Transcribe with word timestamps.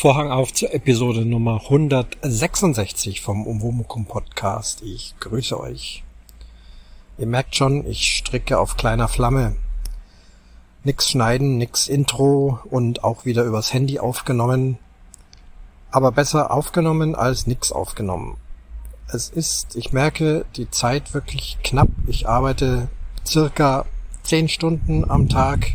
Vorhang 0.00 0.30
auf 0.30 0.54
zur 0.54 0.72
Episode 0.72 1.26
Nummer 1.26 1.60
166 1.64 3.20
vom 3.20 3.46
Umwomukum 3.46 4.06
Podcast. 4.06 4.80
Ich 4.80 5.14
grüße 5.20 5.60
euch. 5.60 6.04
Ihr 7.18 7.26
merkt 7.26 7.54
schon, 7.54 7.86
ich 7.86 8.16
stricke 8.16 8.58
auf 8.58 8.78
kleiner 8.78 9.08
Flamme. 9.08 9.56
Nix 10.84 11.10
schneiden, 11.10 11.58
nix 11.58 11.86
Intro 11.86 12.60
und 12.70 13.04
auch 13.04 13.26
wieder 13.26 13.44
übers 13.44 13.74
Handy 13.74 13.98
aufgenommen. 13.98 14.78
Aber 15.90 16.12
besser 16.12 16.50
aufgenommen 16.50 17.14
als 17.14 17.46
nix 17.46 17.70
aufgenommen. 17.70 18.38
Es 19.06 19.28
ist, 19.28 19.76
ich 19.76 19.92
merke, 19.92 20.46
die 20.56 20.70
Zeit 20.70 21.12
wirklich 21.12 21.58
knapp. 21.62 21.90
Ich 22.06 22.26
arbeite 22.26 22.88
circa 23.26 23.84
10 24.22 24.48
Stunden 24.48 25.10
am 25.10 25.28
Tag 25.28 25.72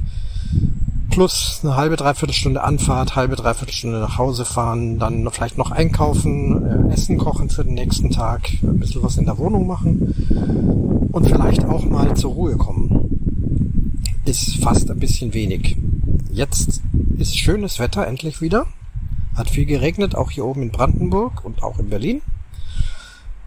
plus 1.09 1.62
eine 1.64 1.76
halbe, 1.76 1.95
dreiviertel 1.95 2.34
Stunde 2.34 2.64
Anfahrt, 2.64 3.16
halbe, 3.16 3.36
dreiviertel 3.36 3.73
Stunde 3.73 4.00
nach 4.00 4.18
Hause 4.18 4.46
fahren, 4.46 5.00
dann 5.00 5.30
vielleicht 5.32 5.58
noch 5.58 5.72
einkaufen, 5.72 6.90
äh, 6.90 6.94
Essen 6.94 7.18
kochen 7.18 7.50
für 7.50 7.63
den 7.63 7.73
nächsten 7.73 8.12
Tag, 8.12 8.50
ein 8.62 8.80
bisschen 8.80 9.04
was 9.04 9.18
in 9.18 9.26
der 9.26 9.38
Wohnung 9.38 9.68
machen 9.68 11.10
und 11.12 11.27
vielleicht 11.27 11.66
auch 11.66 11.86
mal 11.86 12.16
zur 12.16 12.34
Ruhe 12.34 12.58
kommen. 12.58 13.99
Ist 14.26 14.58
fast 14.63 14.90
ein 14.90 14.99
bisschen 14.99 15.34
wenig. 15.34 15.77
Jetzt 16.32 16.82
ist 17.18 17.38
schönes 17.38 17.79
Wetter 17.79 18.05
endlich 18.07 18.41
wieder. 18.41 18.66
Hat 19.35 19.49
viel 19.49 19.66
geregnet, 19.66 20.16
auch 20.16 20.32
hier 20.32 20.46
oben 20.46 20.63
in 20.63 20.72
Brandenburg 20.72 21.46
und 21.46 21.63
auch 21.63 21.79
in 21.79 21.90
Berlin. 21.90 22.22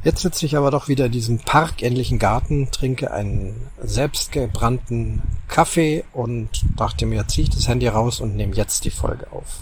Jetzt 0.04 0.22
sitze 0.22 0.46
ich 0.46 0.56
aber 0.56 0.70
doch 0.70 0.88
wieder 0.88 1.06
in 1.06 1.12
diesem 1.12 1.38
parkähnlichen 1.38 2.18
Garten, 2.18 2.70
trinke 2.70 3.10
einen 3.10 3.56
selbstgebrannten 3.82 5.22
Kaffee 5.48 6.04
und 6.12 6.48
dachte 6.76 7.06
mir, 7.06 7.26
ziehe 7.26 7.48
ich 7.48 7.54
das 7.54 7.68
Handy 7.68 7.88
raus 7.88 8.20
und 8.20 8.36
nehme 8.36 8.54
jetzt 8.54 8.84
die 8.84 8.90
Folge 8.90 9.26
auf. 9.32 9.60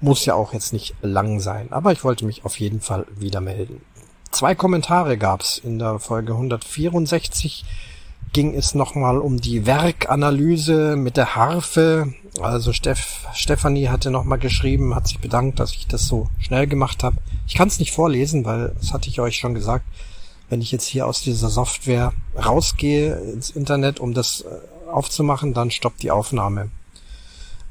Muss 0.00 0.24
ja 0.24 0.34
auch 0.34 0.52
jetzt 0.52 0.72
nicht 0.72 0.94
lang 1.02 1.40
sein, 1.40 1.72
aber 1.72 1.92
ich 1.92 2.04
wollte 2.04 2.24
mich 2.24 2.44
auf 2.44 2.58
jeden 2.58 2.80
Fall 2.80 3.06
wieder 3.16 3.40
melden. 3.40 3.82
Zwei 4.30 4.54
Kommentare 4.54 5.18
gab's 5.18 5.58
in 5.58 5.78
der 5.78 5.98
Folge 5.98 6.32
164 6.32 7.64
ging 8.32 8.54
es 8.54 8.74
nochmal 8.74 9.18
um 9.18 9.40
die 9.40 9.66
Werkanalyse 9.66 10.96
mit 10.96 11.16
der 11.16 11.34
Harfe. 11.34 12.14
Also 12.40 12.72
Steff, 12.72 13.26
Stefanie 13.34 13.88
hatte 13.88 14.10
nochmal 14.10 14.38
geschrieben, 14.38 14.94
hat 14.94 15.08
sich 15.08 15.18
bedankt, 15.18 15.58
dass 15.58 15.72
ich 15.72 15.86
das 15.86 16.06
so 16.06 16.28
schnell 16.38 16.66
gemacht 16.66 17.02
habe. 17.02 17.16
Ich 17.46 17.54
kann 17.54 17.68
es 17.68 17.80
nicht 17.80 17.92
vorlesen, 17.92 18.44
weil 18.44 18.72
das 18.80 18.92
hatte 18.92 19.08
ich 19.08 19.20
euch 19.20 19.36
schon 19.36 19.54
gesagt. 19.54 19.84
Wenn 20.50 20.60
ich 20.60 20.72
jetzt 20.72 20.86
hier 20.86 21.06
aus 21.06 21.22
dieser 21.22 21.48
Software 21.48 22.12
rausgehe 22.36 23.14
ins 23.14 23.50
Internet, 23.50 24.00
um 24.00 24.12
das 24.12 24.42
äh, 24.42 24.90
aufzumachen, 24.90 25.54
dann 25.54 25.70
stoppt 25.70 26.02
die 26.02 26.10
Aufnahme. 26.10 26.70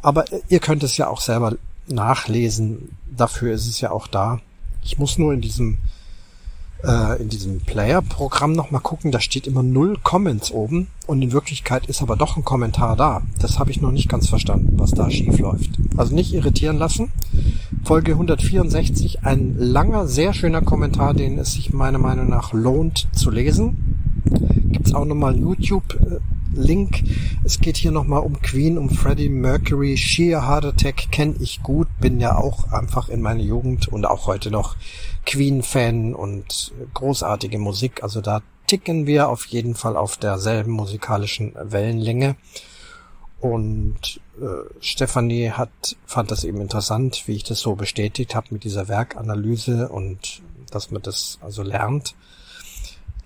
Aber 0.02 0.32
äh, 0.32 0.42
ihr 0.50 0.60
könnt 0.60 0.82
es 0.84 0.98
ja 0.98 1.08
auch 1.10 1.22
selber 1.22 1.56
nachlesen. 1.88 2.98
Dafür 3.16 3.54
ist 3.54 3.68
es 3.68 3.82
ja 3.82 3.92
auch 3.92 4.08
da. 4.08 4.40
Ich 4.84 4.98
muss 4.98 5.18
nur 5.18 5.34
in 5.34 5.42
diesem 5.42 5.78
äh, 6.84 7.22
in 7.22 7.30
diesem 7.30 7.60
Player-Programm 7.62 8.54
nochmal 8.54 8.82
gucken, 8.82 9.12
da 9.12 9.20
steht 9.20 9.48
immer 9.48 9.64
null 9.64 9.98
Comments 10.02 10.52
oben 10.52 10.88
und 11.08 11.22
in 11.22 11.32
Wirklichkeit 11.32 11.86
ist 11.88 12.02
aber 12.02 12.16
doch 12.16 12.38
ein 12.38 12.46
Kommentar 12.46 12.96
da. 12.96 13.22
Das 13.40 13.60
habe 13.60 13.72
ich 13.72 13.82
noch 13.82 13.92
nicht 13.92 14.10
ganz 14.10 14.30
verstanden, 14.30 14.80
was 14.80 14.92
da 14.92 15.10
schief 15.12 15.38
läuft. 15.40 15.72
Also 15.98 16.16
nicht 16.16 16.34
irritieren 16.34 16.78
lassen. 16.78 17.12
Folge 17.84 18.12
164, 18.12 19.24
ein 19.24 19.56
langer, 19.58 20.08
sehr 20.08 20.34
schöner 20.34 20.62
Kommentar, 20.62 21.14
den 21.14 21.38
es 21.40 21.54
sich 21.54 21.74
meiner 21.74 21.98
Meinung 21.98 22.30
nach 22.30 22.54
lohnt 22.54 23.08
zu 23.14 23.32
lesen. 23.32 24.00
Gibt's 24.70 24.94
auch 24.94 25.06
nochmal 25.06 25.38
YouTube. 25.38 25.96
Äh, 25.96 26.20
Link. 26.54 27.04
Es 27.44 27.60
geht 27.60 27.78
hier 27.78 27.92
nochmal 27.92 28.22
um 28.22 28.42
Queen, 28.42 28.78
um 28.78 28.90
Freddie 28.90 29.30
Mercury. 29.30 29.98
Sheer 29.98 30.48
Heart 30.48 30.66
Attack 30.66 31.12
kenne 31.12 31.36
ich 31.40 31.62
gut, 31.64 31.88
bin 32.00 32.20
ja 32.20 32.38
auch 32.38 32.72
einfach 32.72 33.10
in 33.10 33.22
meiner 33.22 33.42
Jugend 33.42 33.88
und 33.88 34.06
auch 34.06 34.28
heute 34.28 34.52
noch 34.52 34.76
Queen-Fan 35.26 36.16
und 36.16 36.74
großartige 36.94 37.60
Musik. 37.60 38.04
Also 38.04 38.22
da 38.22 38.42
ticken 38.68 39.08
wir 39.08 39.30
auf 39.30 39.46
jeden 39.46 39.76
Fall 39.76 39.96
auf 39.96 40.18
derselben 40.18 40.72
musikalischen 40.72 41.54
Wellenlänge. 41.56 42.36
Und 43.42 44.20
äh, 44.42 44.82
Stefanie 44.82 45.52
hat 45.52 45.96
fand 46.06 46.30
das 46.32 46.44
eben 46.44 46.60
interessant, 46.60 47.24
wie 47.28 47.36
ich 47.36 47.44
das 47.44 47.60
so 47.60 47.76
bestätigt 47.76 48.36
habe 48.36 48.48
mit 48.52 48.64
dieser 48.64 48.88
Werkanalyse 48.88 49.90
und 49.90 50.42
dass 50.72 50.92
man 50.92 51.02
das 51.02 51.40
also 51.42 51.64
lernt. 51.64 52.16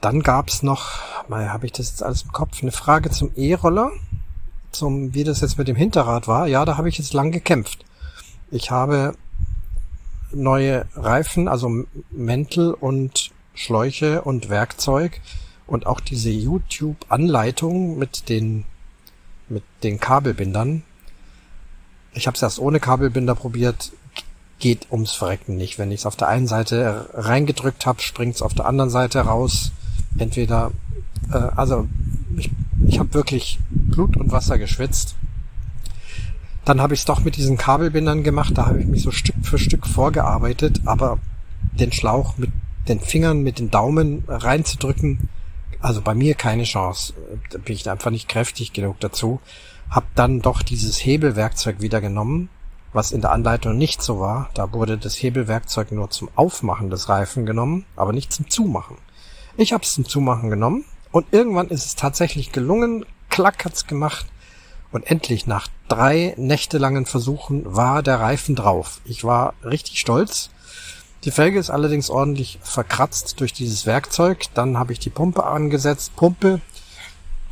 Dann 0.02 0.22
gab's 0.22 0.63
noch, 0.63 1.00
mal 1.29 1.52
habe 1.52 1.66
ich 1.66 1.72
das 1.72 1.90
jetzt 1.90 2.03
alles 2.03 2.23
im 2.23 2.31
Kopf, 2.31 2.62
eine 2.62 2.72
Frage 2.72 3.09
zum 3.09 3.31
E-Roller, 3.35 3.91
zum 4.72 5.13
wie 5.13 5.23
das 5.23 5.41
jetzt 5.41 5.57
mit 5.57 5.68
dem 5.68 5.75
Hinterrad 5.75 6.28
war. 6.28 6.47
Ja, 6.47 6.66
da 6.66 6.78
habe 6.78 6.90
ich 6.90 6.97
jetzt 6.97 7.13
lang 7.13 7.31
gekämpft. 7.31 7.85
Ich 8.52 8.69
habe 8.69 9.16
neue 10.31 10.85
Reifen, 10.96 11.47
also 11.47 11.85
Mäntel 12.12 12.73
und 12.73 13.31
Schläuche 13.56 14.22
und 14.22 14.50
Werkzeug 14.50 15.22
und 15.68 15.85
auch 15.88 16.00
diese 16.00 16.29
YouTube-Anleitung 16.29 17.97
mit 17.97 18.29
den 18.29 18.66
mit 19.49 19.63
den 19.83 19.99
Kabelbindern. 19.99 20.83
Ich 22.13 22.27
habe 22.27 22.35
es 22.35 22.41
erst 22.41 22.59
ohne 22.59 22.79
Kabelbinder 22.79 23.35
probiert, 23.35 23.91
geht 24.59 24.87
ums 24.91 25.11
Verrecken 25.11 25.57
nicht. 25.57 25.77
Wenn 25.79 25.91
ich 25.91 26.01
es 26.01 26.05
auf 26.05 26.15
der 26.15 26.27
einen 26.27 26.47
Seite 26.47 27.09
reingedrückt 27.13 27.85
habe, 27.85 28.01
springt 28.01 28.35
es 28.35 28.41
auf 28.41 28.53
der 28.53 28.65
anderen 28.65 28.89
Seite 28.89 29.21
raus. 29.21 29.71
Entweder, 30.17 30.71
äh, 31.31 31.37
also 31.55 31.87
ich, 32.37 32.51
ich 32.85 32.99
habe 32.99 33.13
wirklich 33.13 33.59
Blut 33.69 34.15
und 34.17 34.31
Wasser 34.31 34.57
geschwitzt. 34.57 35.15
Dann 36.65 36.79
habe 36.79 36.93
ich 36.93 37.01
es 37.01 37.05
doch 37.05 37.23
mit 37.23 37.35
diesen 37.35 37.57
Kabelbindern 37.57 38.23
gemacht, 38.23 38.57
da 38.57 38.67
habe 38.67 38.79
ich 38.79 38.87
mich 38.87 39.03
so 39.03 39.11
Stück 39.11 39.35
für 39.41 39.59
Stück 39.59 39.85
vorgearbeitet, 39.85 40.81
aber 40.85 41.19
den 41.73 41.91
Schlauch 41.91 42.37
mit 42.37 42.51
den 42.87 42.99
Fingern, 42.99 43.43
mit 43.43 43.59
den 43.59 43.69
Daumen 43.69 44.23
reinzudrücken, 44.27 45.29
also 45.83 46.01
bei 46.01 46.16
mir 46.16 46.33
keine 46.33 46.63
Chance. 46.63 47.13
Da 47.51 47.57
bin 47.57 47.75
ich 47.75 47.89
einfach 47.89 48.09
nicht 48.09 48.29
kräftig 48.29 48.73
genug 48.73 48.99
dazu. 49.01 49.41
Hab 49.89 50.05
dann 50.16 50.39
doch 50.39 50.61
dieses 50.61 50.97
Hebelwerkzeug 50.97 51.81
wieder 51.81 52.01
genommen, 52.01 52.49
was 52.94 53.11
in 53.11 53.21
der 53.21 53.31
Anleitung 53.31 53.77
nicht 53.77 54.01
so 54.01 54.19
war. 54.19 54.49
Da 54.53 54.72
wurde 54.72 54.97
das 54.97 55.22
Hebelwerkzeug 55.22 55.91
nur 55.91 56.09
zum 56.09 56.29
Aufmachen 56.35 56.89
des 56.89 57.09
Reifen 57.09 57.45
genommen, 57.45 57.85
aber 57.95 58.13
nicht 58.13 58.31
zum 58.31 58.49
Zumachen. 58.49 58.97
Ich 59.57 59.73
habe 59.73 59.83
es 59.83 59.93
zum 59.93 60.05
Zumachen 60.05 60.49
genommen 60.49 60.85
und 61.11 61.27
irgendwann 61.31 61.67
ist 61.67 61.85
es 61.85 61.95
tatsächlich 61.95 62.51
gelungen. 62.51 63.05
Klack 63.29 63.66
hat's 63.66 63.85
gemacht 63.85 64.25
und 64.91 65.05
endlich 65.05 65.47
nach 65.47 65.67
drei 65.89 66.33
nächtelangen 66.38 67.05
Versuchen 67.05 67.63
war 67.66 68.03
der 68.03 68.22
Reifen 68.22 68.55
drauf. 68.55 69.01
Ich 69.03 69.23
war 69.25 69.53
richtig 69.63 69.99
stolz. 69.99 70.49
Die 71.23 71.31
Felge 71.31 71.57
ist 71.57 71.69
allerdings 71.69 72.09
ordentlich 72.09 72.59
verkratzt 72.61 73.39
durch 73.39 73.53
dieses 73.53 73.85
Werkzeug. 73.85 74.45
Dann 74.56 74.78
habe 74.78 74.91
ich 74.91 75.00
die 75.00 75.09
Pumpe 75.09 75.45
angesetzt. 75.45 76.16
Pumpe. 76.16 76.59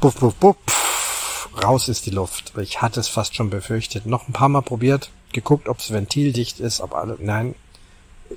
Puff, 0.01 0.15
puff, 0.15 0.39
puff. 0.39 0.57
Raus 1.63 1.87
ist 1.87 2.05
die 2.05 2.11
Luft. 2.11 2.53
Ich 2.57 2.81
hatte 2.81 2.99
es 2.99 3.07
fast 3.07 3.35
schon 3.35 3.49
befürchtet. 3.49 4.05
Noch 4.05 4.27
ein 4.27 4.33
paar 4.33 4.49
Mal 4.49 4.61
probiert, 4.61 5.11
geguckt, 5.31 5.69
ob 5.69 5.79
es 5.79 5.91
ventildicht 5.91 6.59
ist, 6.59 6.81
ob 6.81 6.95
alle, 6.95 7.17
nein, 7.19 7.55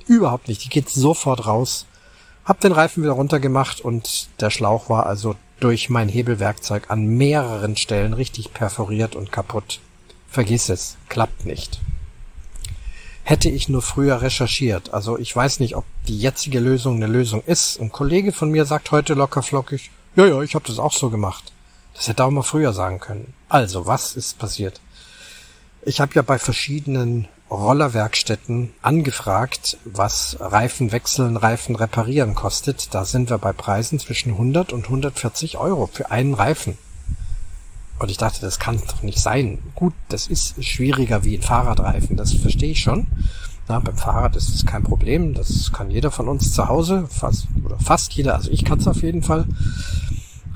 überhaupt 0.07 0.47
nicht. 0.47 0.63
Die 0.63 0.69
geht 0.69 0.89
sofort 0.89 1.45
raus. 1.45 1.85
Hab 2.45 2.59
den 2.59 2.71
Reifen 2.71 3.03
wieder 3.03 3.13
runtergemacht 3.13 3.81
und 3.81 4.29
der 4.39 4.51
Schlauch 4.51 4.89
war 4.89 5.05
also 5.05 5.35
durch 5.59 5.89
mein 5.89 6.09
Hebelwerkzeug 6.09 6.91
an 6.91 7.05
mehreren 7.05 7.75
Stellen 7.77 8.13
richtig 8.13 8.53
perforiert 8.53 9.15
und 9.15 9.31
kaputt. 9.31 9.79
Vergiss 10.29 10.69
es, 10.69 10.97
klappt 11.09 11.45
nicht. 11.45 11.79
Hätte 13.27 13.49
ich 13.49 13.69
nur 13.69 13.81
früher 13.81 14.21
recherchiert. 14.21 14.93
Also 14.93 15.17
ich 15.17 15.35
weiß 15.35 15.59
nicht, 15.59 15.75
ob 15.75 15.83
die 16.07 16.17
jetzige 16.17 16.59
Lösung 16.59 16.97
eine 16.97 17.07
Lösung 17.07 17.41
ist. 17.45 17.81
Ein 17.81 17.91
Kollege 17.91 18.31
von 18.31 18.51
mir 18.51 18.65
sagt 18.65 18.91
heute 18.91 19.15
locker 19.15 19.41
flockig, 19.41 19.89
ja, 20.15 20.27
ja, 20.27 20.41
ich 20.43 20.53
habe 20.53 20.67
das 20.67 20.77
auch 20.77 20.93
so 20.93 21.09
gemacht. 21.09 21.51
Das 21.95 22.07
hätte 22.07 22.23
auch 22.23 22.29
mal 22.29 22.43
früher 22.43 22.71
sagen 22.71 22.99
können. 22.99 23.33
Also, 23.49 23.87
was 23.87 24.15
ist 24.15 24.37
passiert? 24.37 24.79
Ich 25.81 25.99
habe 25.99 26.13
ja 26.13 26.21
bei 26.21 26.37
verschiedenen 26.37 27.27
Rollerwerkstätten 27.49 28.73
angefragt, 28.83 29.77
was 29.85 30.37
Reifen 30.39 30.91
wechseln, 30.91 31.35
Reifen 31.35 31.75
reparieren 31.75 32.35
kostet. 32.35 32.93
Da 32.93 33.05
sind 33.05 33.31
wir 33.31 33.39
bei 33.39 33.53
Preisen 33.53 33.97
zwischen 33.97 34.33
100 34.33 34.71
und 34.71 34.85
140 34.85 35.57
Euro 35.57 35.89
für 35.91 36.11
einen 36.11 36.35
Reifen. 36.35 36.77
Und 38.05 38.11
ich 38.11 38.17
dachte, 38.17 38.41
das 38.41 38.59
kann 38.59 38.79
doch 38.87 39.01
nicht 39.01 39.17
sein. 39.17 39.57
Gut, 39.73 39.95
das 40.09 40.27
ist 40.27 40.63
schwieriger 40.63 41.23
wie 41.23 41.39
ein 41.39 41.41
Fahrradreifen, 41.41 42.15
das 42.15 42.33
verstehe 42.33 42.73
ich 42.73 42.79
schon. 42.83 43.07
Na, 43.67 43.79
beim 43.79 43.97
Fahrrad 43.97 44.35
ist 44.35 44.53
es 44.53 44.63
kein 44.63 44.83
Problem, 44.83 45.33
das 45.33 45.73
kann 45.73 45.89
jeder 45.89 46.11
von 46.11 46.27
uns 46.27 46.53
zu 46.53 46.67
Hause, 46.67 47.07
fast, 47.07 47.47
oder 47.63 47.79
fast 47.79 48.13
jeder, 48.13 48.35
also 48.35 48.51
ich 48.51 48.63
kann 48.63 48.77
es 48.77 48.87
auf 48.87 49.01
jeden 49.01 49.23
Fall. 49.23 49.47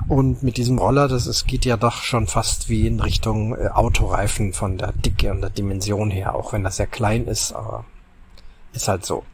Und 0.06 0.44
mit 0.44 0.58
diesem 0.58 0.78
Roller, 0.78 1.08
das 1.08 1.26
es 1.26 1.44
geht 1.44 1.64
ja 1.64 1.76
doch 1.76 2.02
schon 2.02 2.28
fast 2.28 2.68
wie 2.68 2.86
in 2.86 3.00
Richtung 3.00 3.56
äh, 3.56 3.66
Autoreifen 3.66 4.52
von 4.52 4.78
der 4.78 4.92
Dicke 4.92 5.32
und 5.32 5.40
der 5.40 5.50
Dimension 5.50 6.12
her, 6.12 6.36
auch 6.36 6.52
wenn 6.52 6.62
das 6.62 6.76
sehr 6.76 6.86
klein 6.86 7.26
ist, 7.26 7.50
aber 7.50 7.84
ist 8.72 8.86
halt 8.86 9.04
so. 9.04 9.24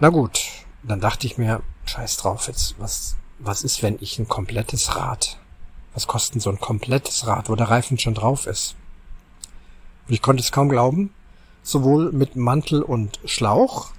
Na 0.00 0.08
gut, 0.08 0.40
dann 0.82 1.02
dachte 1.02 1.26
ich 1.26 1.36
mir, 1.36 1.60
scheiß 1.84 2.16
drauf 2.16 2.48
jetzt, 2.48 2.76
was, 2.78 3.18
was 3.40 3.62
ist, 3.62 3.82
wenn 3.82 3.98
ich 4.00 4.18
ein 4.18 4.26
komplettes 4.26 4.96
Rad, 4.96 5.36
was 5.96 6.06
kostet 6.06 6.42
so 6.42 6.50
ein 6.50 6.60
komplettes 6.60 7.26
Rad, 7.26 7.48
wo 7.48 7.56
der 7.56 7.70
Reifen 7.70 7.98
schon 7.98 8.12
drauf 8.12 8.46
ist? 8.46 8.76
Und 10.06 10.14
ich 10.14 10.20
konnte 10.20 10.42
es 10.42 10.52
kaum 10.52 10.68
glauben, 10.68 11.10
sowohl 11.62 12.12
mit 12.12 12.36
Mantel 12.36 12.82
und 12.82 13.18
Schlauch 13.24 13.92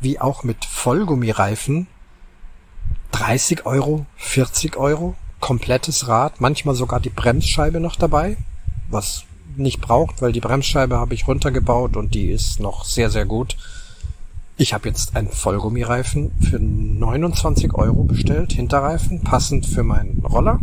wie 0.00 0.18
auch 0.18 0.42
mit 0.42 0.64
Vollgummireifen 0.64 1.86
30 3.12 3.64
Euro, 3.64 4.06
40 4.16 4.76
Euro, 4.76 5.14
komplettes 5.38 6.08
Rad, 6.08 6.40
manchmal 6.40 6.74
sogar 6.74 6.98
die 6.98 7.10
Bremsscheibe 7.10 7.78
noch 7.78 7.94
dabei, 7.94 8.36
was 8.90 9.22
nicht 9.56 9.80
braucht, 9.80 10.20
weil 10.22 10.32
die 10.32 10.40
Bremsscheibe 10.40 10.96
habe 10.96 11.14
ich 11.14 11.28
runtergebaut 11.28 11.96
und 11.96 12.14
die 12.14 12.26
ist 12.26 12.58
noch 12.58 12.84
sehr, 12.84 13.08
sehr 13.08 13.24
gut. 13.24 13.56
Ich 14.58 14.74
habe 14.74 14.88
jetzt 14.88 15.14
einen 15.14 15.28
Vollgummireifen 15.28 16.32
für 16.40 16.58
29 16.58 17.74
Euro 17.74 18.04
bestellt, 18.04 18.52
Hinterreifen, 18.52 19.22
passend 19.22 19.66
für 19.66 19.82
meinen 19.82 20.24
Roller. 20.24 20.58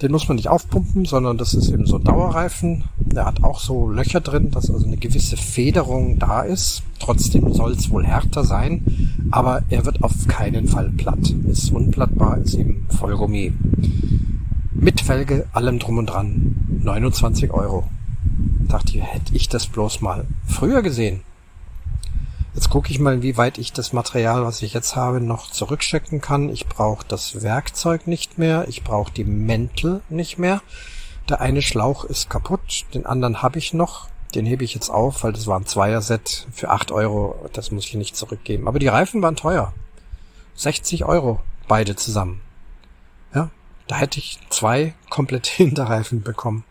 Den 0.00 0.12
muss 0.12 0.28
man 0.28 0.36
nicht 0.36 0.48
aufpumpen, 0.48 1.04
sondern 1.06 1.38
das 1.38 1.54
ist 1.54 1.70
eben 1.70 1.86
so 1.86 1.96
ein 1.96 2.04
Dauerreifen. 2.04 2.84
Der 2.98 3.24
hat 3.24 3.42
auch 3.42 3.58
so 3.58 3.90
Löcher 3.90 4.20
drin, 4.20 4.50
dass 4.52 4.70
also 4.70 4.86
eine 4.86 4.96
gewisse 4.96 5.36
Federung 5.36 6.20
da 6.20 6.42
ist. 6.42 6.82
Trotzdem 7.00 7.52
soll 7.52 7.72
es 7.72 7.90
wohl 7.90 8.04
härter 8.04 8.44
sein, 8.44 8.84
aber 9.32 9.62
er 9.70 9.84
wird 9.84 10.04
auf 10.04 10.28
keinen 10.28 10.68
Fall 10.68 10.90
platt. 10.90 11.34
Ist 11.48 11.72
unplattbar, 11.72 12.38
ist 12.38 12.54
eben 12.54 12.86
Vollgummi. 12.90 13.52
Mit 14.72 15.00
Felge, 15.00 15.46
allem 15.52 15.80
drum 15.80 15.98
und 15.98 16.06
dran. 16.06 16.54
29 16.82 17.50
Euro. 17.50 17.84
Dachte 18.68 18.98
ich, 18.98 19.02
hätte 19.02 19.34
ich 19.34 19.48
das 19.48 19.66
bloß 19.66 20.00
mal 20.00 20.26
früher 20.46 20.82
gesehen. 20.82 21.22
Jetzt 22.58 22.70
gucke 22.70 22.90
ich 22.90 22.98
mal, 22.98 23.22
wie 23.22 23.36
weit 23.36 23.56
ich 23.56 23.72
das 23.72 23.92
Material, 23.92 24.44
was 24.44 24.62
ich 24.62 24.74
jetzt 24.74 24.96
habe, 24.96 25.20
noch 25.20 25.48
zurückstecken 25.48 26.20
kann. 26.20 26.48
Ich 26.48 26.66
brauche 26.66 27.06
das 27.06 27.40
Werkzeug 27.40 28.08
nicht 28.08 28.36
mehr. 28.36 28.66
Ich 28.66 28.82
brauche 28.82 29.12
die 29.12 29.22
Mäntel 29.22 30.00
nicht 30.08 30.38
mehr. 30.38 30.60
Der 31.28 31.40
eine 31.40 31.62
Schlauch 31.62 32.02
ist 32.02 32.28
kaputt, 32.28 32.86
den 32.94 33.06
anderen 33.06 33.42
habe 33.42 33.60
ich 33.60 33.74
noch. 33.74 34.08
Den 34.34 34.44
hebe 34.44 34.64
ich 34.64 34.74
jetzt 34.74 34.88
auf, 34.88 35.22
weil 35.22 35.32
das 35.32 35.46
war 35.46 35.56
ein 35.56 35.66
Zweier-Set 35.66 36.48
für 36.50 36.70
acht 36.70 36.90
Euro. 36.90 37.48
Das 37.52 37.70
muss 37.70 37.86
ich 37.86 37.94
nicht 37.94 38.16
zurückgeben. 38.16 38.66
Aber 38.66 38.80
die 38.80 38.88
Reifen 38.88 39.22
waren 39.22 39.36
teuer. 39.36 39.72
60 40.56 41.04
Euro, 41.04 41.38
beide 41.68 41.94
zusammen. 41.94 42.40
Ja, 43.32 43.50
da 43.86 43.94
hätte 43.94 44.18
ich 44.18 44.40
zwei 44.50 44.94
komplette 45.10 45.52
Hinterreifen 45.56 46.24
bekommen. 46.24 46.64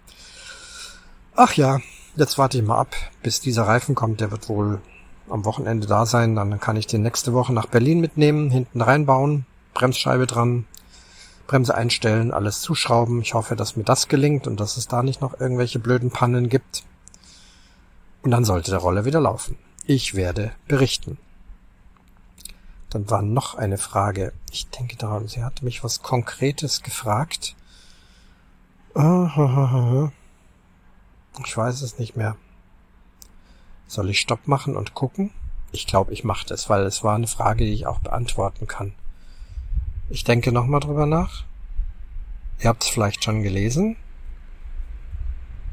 Ach 1.34 1.54
ja, 1.54 1.80
jetzt 2.18 2.38
warte 2.38 2.58
ich 2.58 2.64
mal 2.66 2.78
ab, 2.78 2.94
bis 3.24 3.40
dieser 3.40 3.64
Reifen 3.64 3.96
kommt. 3.96 4.20
Der 4.20 4.32
wird 4.32 4.50
wohl 4.50 4.82
am 5.30 5.46
Wochenende 5.46 5.88
da 5.88 6.06
sein. 6.06 6.36
Dann 6.36 6.60
kann 6.60 6.76
ich 6.76 6.88
den 6.88 7.04
nächste 7.04 7.34
Woche 7.34 7.54
nach 7.54 7.68
Berlin 7.68 8.00
mitnehmen, 8.00 8.50
hinten 8.50 8.82
reinbauen, 8.82 9.46
Bremsscheibe 9.74 10.28
dran, 10.28 10.66
Bremse 11.48 11.76
einstellen, 11.76 12.32
alles 12.32 12.62
zuschrauben. 12.62 13.22
Ich 13.22 13.34
hoffe, 13.34 13.56
dass 13.56 13.76
mir 13.76 13.84
das 13.84 14.08
gelingt 14.08 14.48
und 14.48 14.60
dass 14.60 14.78
es 14.78 14.88
da 14.88 15.02
nicht 15.04 15.22
noch 15.22 15.40
irgendwelche 15.40 15.80
blöden 15.80 16.12
Pannen 16.12 16.50
gibt. 16.50 16.84
Und 18.22 18.32
dann 18.32 18.46
sollte 18.46 18.72
der 18.72 18.80
Roller 18.80 19.06
wieder 19.06 19.22
laufen. 19.22 19.58
Ich 19.86 20.16
werde 20.16 20.52
berichten. 20.68 21.18
Dann 22.90 23.10
war 23.10 23.22
noch 23.22 23.56
eine 23.56 23.78
Frage. 23.78 24.34
Ich 24.52 24.70
denke 24.70 24.98
daran, 24.98 25.28
sie 25.28 25.44
hatte 25.44 25.64
mich 25.64 25.84
was 25.84 26.02
Konkretes 26.02 26.84
gefragt. 26.84 27.56
Ich 31.46 31.58
weiß 31.58 31.82
es 31.82 32.00
nicht 32.00 32.16
mehr. 32.18 32.36
Soll 33.88 34.10
ich 34.10 34.20
Stopp 34.20 34.48
machen 34.48 34.76
und 34.76 34.94
gucken? 34.94 35.32
Ich 35.72 35.88
glaube, 35.88 36.12
ich 36.14 36.24
mache 36.24 36.46
das, 36.46 36.70
weil 36.70 36.84
es 36.84 37.04
war 37.04 37.16
eine 37.16 37.28
Frage, 37.28 37.64
die 37.66 37.74
ich 37.74 37.88
auch 37.88 38.00
beantworten 38.00 38.68
kann. 38.68 38.94
Ich 40.10 40.24
denke 40.24 40.52
nochmal 40.52 40.82
drüber 40.82 41.06
nach. 41.06 41.46
Ihr 42.60 42.70
habt 42.70 42.84
es 42.84 42.90
vielleicht 42.90 43.24
schon 43.24 43.44
gelesen. 43.44 43.96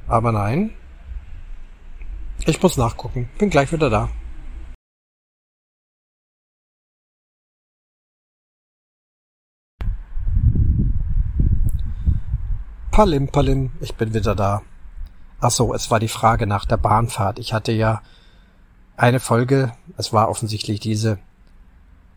Aber 0.06 0.32
nein. 0.32 0.70
Ich 2.46 2.62
muss 2.62 2.76
nachgucken. 2.76 3.28
Bin 3.38 3.50
gleich 3.50 3.72
wieder 3.72 3.90
da. 3.90 4.11
Palim, 12.90 13.26
Palim, 13.26 13.72
ich 13.81 13.93
bin 13.94 14.14
wieder 14.14 14.37
da. 14.37 14.62
Ach 15.40 15.50
so, 15.50 15.75
es 15.75 15.90
war 15.90 16.00
die 16.00 16.08
Frage 16.08 16.46
nach 16.46 16.64
der 16.64 16.76
Bahnfahrt. 16.76 17.38
Ich 17.38 17.52
hatte 17.52 17.72
ja 17.72 18.02
eine 18.96 19.20
Folge, 19.20 19.72
es 19.96 20.12
war 20.12 20.28
offensichtlich 20.28 20.81
diese, 20.81 21.19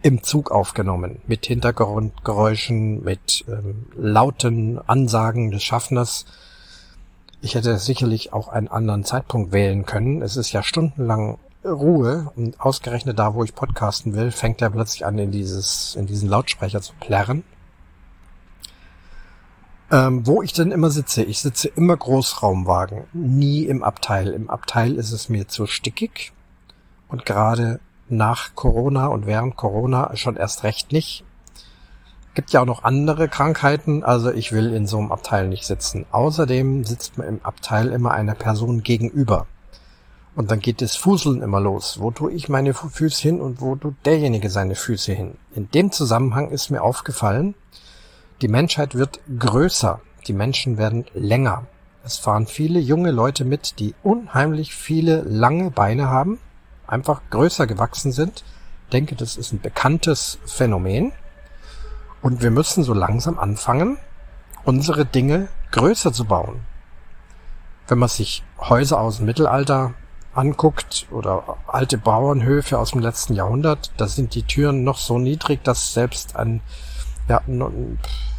im 0.01 0.23
Zug 0.23 0.51
aufgenommen, 0.51 1.19
mit 1.27 1.45
Hintergrundgeräuschen, 1.45 3.03
mit 3.03 3.45
ähm, 3.47 3.87
lauten 3.95 4.79
Ansagen 4.87 5.51
des 5.51 5.63
Schaffners. 5.63 6.25
Ich 7.41 7.55
hätte 7.55 7.77
sicherlich 7.77 8.33
auch 8.33 8.47
einen 8.47 8.67
anderen 8.67 9.03
Zeitpunkt 9.03 9.51
wählen 9.51 9.85
können. 9.85 10.21
Es 10.21 10.37
ist 10.37 10.51
ja 10.51 10.63
stundenlang 10.63 11.39
Ruhe 11.65 12.31
und 12.35 12.59
ausgerechnet 12.61 13.19
da, 13.19 13.33
wo 13.33 13.43
ich 13.43 13.55
podcasten 13.55 14.15
will, 14.15 14.31
fängt 14.31 14.61
er 14.61 14.69
plötzlich 14.69 15.05
an, 15.05 15.17
in 15.17 15.31
dieses, 15.31 15.95
in 15.95 16.05
diesen 16.05 16.29
Lautsprecher 16.29 16.81
zu 16.81 16.93
plärren. 16.99 17.43
Ähm, 19.89 20.27
wo 20.27 20.41
ich 20.41 20.51
denn 20.51 20.71
immer 20.71 20.89
sitze? 20.89 21.23
Ich 21.23 21.39
sitze 21.39 21.69
immer 21.69 21.95
Großraumwagen, 21.95 23.05
nie 23.13 23.63
im 23.63 23.83
Abteil. 23.83 24.29
Im 24.29 24.49
Abteil 24.49 24.95
ist 24.95 25.13
es 25.13 25.29
mir 25.29 25.47
zu 25.47 25.65
stickig 25.65 26.33
und 27.07 27.25
gerade 27.25 27.79
nach 28.09 28.53
Corona 28.55 29.07
und 29.07 29.25
während 29.25 29.55
Corona 29.55 30.15
schon 30.17 30.35
erst 30.35 30.63
recht 30.63 30.91
nicht. 30.91 31.23
Gibt 32.33 32.51
ja 32.51 32.61
auch 32.61 32.65
noch 32.65 32.83
andere 32.83 33.29
Krankheiten, 33.29 34.03
also 34.03 34.31
ich 34.31 34.51
will 34.51 34.73
in 34.73 34.87
so 34.87 34.97
einem 34.97 35.11
Abteil 35.11 35.47
nicht 35.47 35.65
sitzen. 35.65 36.05
Außerdem 36.11 36.83
sitzt 36.83 37.17
man 37.17 37.27
im 37.27 37.39
Abteil 37.43 37.87
immer 37.87 38.11
einer 38.11 38.35
Person 38.35 38.83
gegenüber. 38.83 39.47
Und 40.35 40.51
dann 40.51 40.59
geht 40.59 40.81
das 40.81 40.95
Fuseln 40.95 41.41
immer 41.41 41.59
los. 41.59 41.99
Wo 41.99 42.11
tue 42.11 42.33
ich 42.33 42.47
meine 42.47 42.73
Füße 42.75 43.21
hin 43.21 43.41
und 43.41 43.59
wo 43.59 43.75
tut 43.75 43.95
derjenige 44.05 44.49
seine 44.51 44.75
Füße 44.75 45.13
hin? 45.13 45.35
In 45.55 45.71
dem 45.71 45.91
Zusammenhang 45.91 46.51
ist 46.51 46.69
mir 46.69 46.83
aufgefallen, 46.83 47.55
die 48.41 48.47
Menschheit 48.47 48.95
wird 48.95 49.19
größer, 49.39 49.99
die 50.27 50.33
Menschen 50.33 50.77
werden 50.77 51.05
länger. 51.13 51.65
Es 52.03 52.17
fahren 52.17 52.45
viele 52.45 52.79
junge 52.79 53.11
Leute 53.11 53.45
mit, 53.45 53.79
die 53.79 53.95
unheimlich 54.03 54.75
viele 54.75 55.21
lange 55.23 55.71
Beine 55.71 56.09
haben, 56.09 56.39
einfach 56.85 57.21
größer 57.31 57.67
gewachsen 57.67 58.11
sind. 58.11 58.43
Ich 58.85 58.91
denke, 58.91 59.15
das 59.15 59.37
ist 59.37 59.53
ein 59.53 59.61
bekanntes 59.61 60.39
Phänomen. 60.45 61.11
Und 62.21 62.41
wir 62.41 62.51
müssen 62.51 62.83
so 62.83 62.93
langsam 62.93 63.39
anfangen, 63.39 63.97
unsere 64.63 65.05
Dinge 65.05 65.49
größer 65.71 66.13
zu 66.13 66.25
bauen. 66.25 66.61
Wenn 67.87 67.99
man 67.99 68.09
sich 68.09 68.43
Häuser 68.59 68.99
aus 68.99 69.17
dem 69.17 69.25
Mittelalter 69.25 69.93
anguckt 70.33 71.07
oder 71.09 71.57
alte 71.67 71.97
Bauernhöfe 71.97 72.77
aus 72.77 72.91
dem 72.91 73.01
letzten 73.01 73.33
Jahrhundert, 73.33 73.91
da 73.97 74.07
sind 74.07 74.35
die 74.35 74.43
Türen 74.43 74.83
noch 74.83 74.99
so 74.99 75.17
niedrig, 75.17 75.63
dass 75.63 75.93
selbst 75.93 76.35
ein 76.35 76.61
ja, 77.27 77.41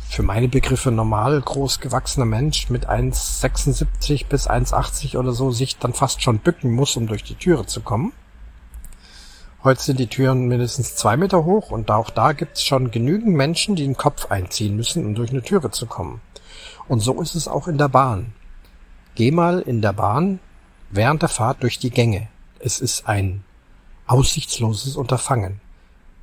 für 0.09 0.23
meine 0.23 0.49
Begriffe 0.49 0.90
normal 0.90 1.40
groß 1.40 1.80
gewachsener 1.80 2.25
Mensch 2.25 2.71
mit 2.71 2.88
1,76 2.88 4.26
bis 4.26 4.49
1,80 4.49 5.18
oder 5.18 5.33
so 5.33 5.50
sich 5.50 5.76
dann 5.76 5.92
fast 5.92 6.23
schon 6.23 6.38
bücken 6.38 6.73
muss, 6.73 6.97
um 6.97 7.07
durch 7.07 7.23
die 7.23 7.35
Türe 7.35 7.66
zu 7.66 7.83
kommen. 7.83 8.12
Heute 9.64 9.83
sind 9.83 9.99
die 9.99 10.07
Türen 10.07 10.47
mindestens 10.47 10.95
zwei 10.95 11.16
Meter 11.16 11.45
hoch 11.45 11.71
und 11.71 11.90
auch 11.90 12.11
da 12.11 12.33
gibt's 12.33 12.62
schon 12.62 12.90
genügend 12.90 13.35
Menschen, 13.35 13.76
die 13.76 13.83
den 13.83 13.97
Kopf 13.97 14.30
einziehen 14.30 14.76
müssen, 14.76 15.04
um 15.04 15.14
durch 15.14 15.30
eine 15.30 15.42
Türe 15.42 15.71
zu 15.71 15.87
kommen. 15.87 16.21
Und 16.87 17.00
so 17.00 17.21
ist 17.21 17.35
es 17.35 17.49
auch 17.49 17.68
in 17.68 17.76
der 17.76 17.88
Bahn. 17.88 18.33
Geh 19.14 19.30
mal 19.30 19.61
in 19.61 19.83
der 19.83 19.92
Bahn 19.92 20.38
während 20.90 21.23
der 21.23 21.28
Fahrt 21.28 21.62
durch 21.62 21.78
die 21.78 21.90
Gänge. 21.90 22.28
Es 22.61 22.80
ist 22.80 23.09
ein 23.09 23.45
aussichtsloses 24.07 24.97
Unterfangen. 24.97 25.61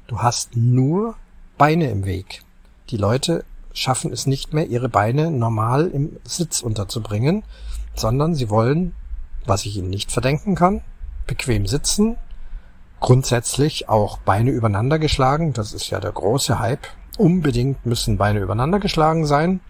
Du 0.07 0.19
hast 0.19 0.55
nur 0.55 1.15
Beine 1.57 1.91
im 1.91 2.05
Weg. 2.05 2.44
Die 2.89 2.97
Leute 2.97 3.43
schaffen 3.73 4.11
es 4.11 4.25
nicht 4.25 4.53
mehr, 4.53 4.67
ihre 4.67 4.89
Beine 4.89 5.31
normal 5.31 5.87
im 5.87 6.17
Sitz 6.23 6.61
unterzubringen, 6.61 7.43
sondern 7.95 8.35
sie 8.35 8.49
wollen, 8.49 8.93
was 9.45 9.65
ich 9.65 9.77
ihnen 9.77 9.89
nicht 9.89 10.11
verdenken 10.11 10.55
kann, 10.55 10.81
bequem 11.27 11.67
sitzen, 11.67 12.17
grundsätzlich 12.99 13.89
auch 13.89 14.19
Beine 14.19 14.51
übereinander 14.51 14.99
geschlagen, 14.99 15.53
das 15.53 15.73
ist 15.73 15.89
ja 15.89 15.99
der 15.99 16.11
große 16.11 16.59
Hype, 16.59 16.87
unbedingt 17.17 17.85
müssen 17.85 18.17
Beine 18.17 18.39
übereinander 18.39 18.79
geschlagen 18.79 19.25
sein. 19.25 19.61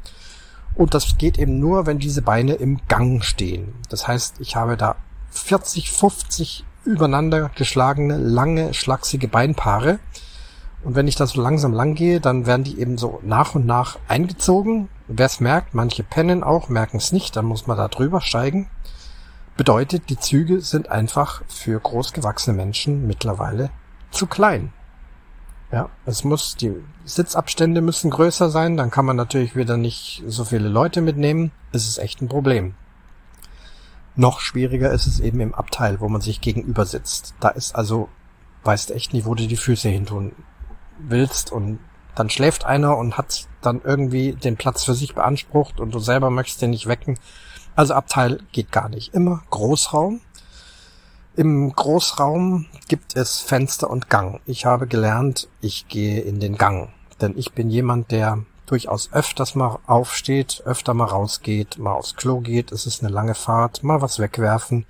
Und 0.76 0.94
das 0.94 1.18
geht 1.18 1.38
eben 1.38 1.60
nur, 1.60 1.86
wenn 1.86 2.00
diese 2.00 2.22
Beine 2.22 2.56
im 2.56 2.82
Gang 2.90 3.24
stehen. 3.24 3.74
Das 3.90 4.08
heißt, 4.08 4.40
ich 4.40 4.56
habe 4.58 4.76
da 4.76 4.96
40, 5.32 5.90
50 5.90 6.66
übereinander 6.84 7.50
geschlagene, 7.56 8.18
lange, 8.18 8.74
schlachsige 8.74 9.28
Beinpaare, 9.28 10.00
und 10.86 10.94
wenn 10.94 11.08
ich 11.08 11.16
da 11.16 11.26
so 11.26 11.42
langsam 11.42 11.74
lang 11.74 11.96
gehe, 11.96 12.22
dann 12.22 12.46
werden 12.46 12.64
die 12.64 12.80
eben 12.80 13.00
so 13.00 13.20
nach 13.24 13.56
und 13.56 13.66
nach 13.66 13.98
eingezogen. 14.08 14.88
Wer 15.08 15.26
es 15.26 15.40
merkt, 15.40 15.74
manche 15.74 16.04
pennen 16.04 16.44
auch, 16.44 16.70
merken 16.70 16.98
es 16.98 17.12
nicht, 17.12 17.36
dann 17.36 17.46
muss 17.46 17.66
man 17.66 17.76
da 17.76 17.88
drüber 17.88 18.22
steigen. 18.22 18.70
Bedeutet, 19.58 20.10
die 20.10 20.20
Züge 20.20 20.62
sind 20.62 20.90
einfach 20.90 21.42
für 21.48 21.80
großgewachsene 21.80 22.56
Menschen 22.56 23.08
mittlerweile 23.08 23.72
zu 24.12 24.28
klein. 24.28 24.74
Ja, 25.72 25.90
es 26.06 26.24
muss, 26.24 26.56
die 26.56 26.72
Sitzabstände 27.04 27.82
müssen 27.82 28.12
größer 28.12 28.52
sein, 28.52 28.78
dann 28.78 28.92
kann 28.92 29.06
man 29.06 29.16
natürlich 29.16 29.56
wieder 29.56 29.78
nicht 29.78 30.24
so 30.28 30.46
viele 30.46 30.70
Leute 30.70 31.02
mitnehmen. 31.02 31.52
Es 31.72 31.88
ist 31.88 31.98
echt 31.98 32.22
ein 32.22 32.30
Problem. 32.30 32.76
Noch 34.16 34.40
schwieriger 34.40 34.92
ist 34.92 35.08
es 35.08 35.20
eben 35.20 35.40
im 35.40 35.56
Abteil, 35.56 36.00
wo 36.00 36.10
man 36.10 36.22
sich 36.22 36.42
gegenüber 36.42 36.86
sitzt. 36.86 37.34
Da 37.40 37.50
ist 37.50 37.74
also, 37.76 38.08
weißt 38.66 38.92
echt 38.92 39.14
nicht, 39.14 39.26
wo 39.26 39.34
du 39.34 39.48
die 39.48 39.58
Füße 39.58 39.90
hin 39.90 40.06
tun 40.06 40.32
willst 41.00 41.52
und 41.52 41.80
dann 42.16 42.30
schläft 42.30 42.66
einer 42.66 42.98
und 42.98 43.18
hat 43.18 43.48
dann 43.62 43.82
irgendwie 43.84 44.34
den 44.34 44.58
Platz 44.58 44.84
für 44.84 44.94
sich 44.94 45.16
beansprucht 45.16 45.80
und 45.80 45.94
du 45.94 46.00
selber 46.00 46.30
möchtest 46.30 46.62
den 46.62 46.70
nicht 46.70 46.88
wecken. 46.88 47.20
Also 47.76 47.94
Abteil 47.94 48.40
geht 48.52 48.72
gar 48.72 48.90
nicht. 48.90 49.14
Immer 49.14 49.44
Großraum. 49.50 50.22
Im 51.36 51.74
Großraum 51.74 52.68
gibt 52.88 53.18
es 53.18 53.42
Fenster 53.42 53.90
und 53.90 54.10
Gang. 54.10 54.40
Ich 54.46 54.66
habe 54.66 54.88
gelernt, 54.88 55.50
ich 55.60 55.90
gehe 55.90 56.22
in 56.22 56.40
den 56.40 56.58
Gang. 56.58 56.90
Denn 57.20 57.38
ich 57.38 57.52
bin 57.52 57.70
jemand, 57.70 58.12
der 58.12 58.40
durchaus 58.66 59.12
öfters 59.12 59.56
mal 59.56 59.80
aufsteht, 59.86 60.64
öfter 60.66 60.94
mal 60.94 61.06
rausgeht, 61.06 61.78
mal 61.78 61.94
aufs 61.94 62.16
Klo 62.16 62.40
geht, 62.40 62.72
es 62.72 62.86
ist 62.86 63.04
eine 63.04 63.14
lange 63.14 63.36
Fahrt, 63.36 63.84
mal 63.84 64.02
was 64.02 64.20
wegwerfen 64.20 64.86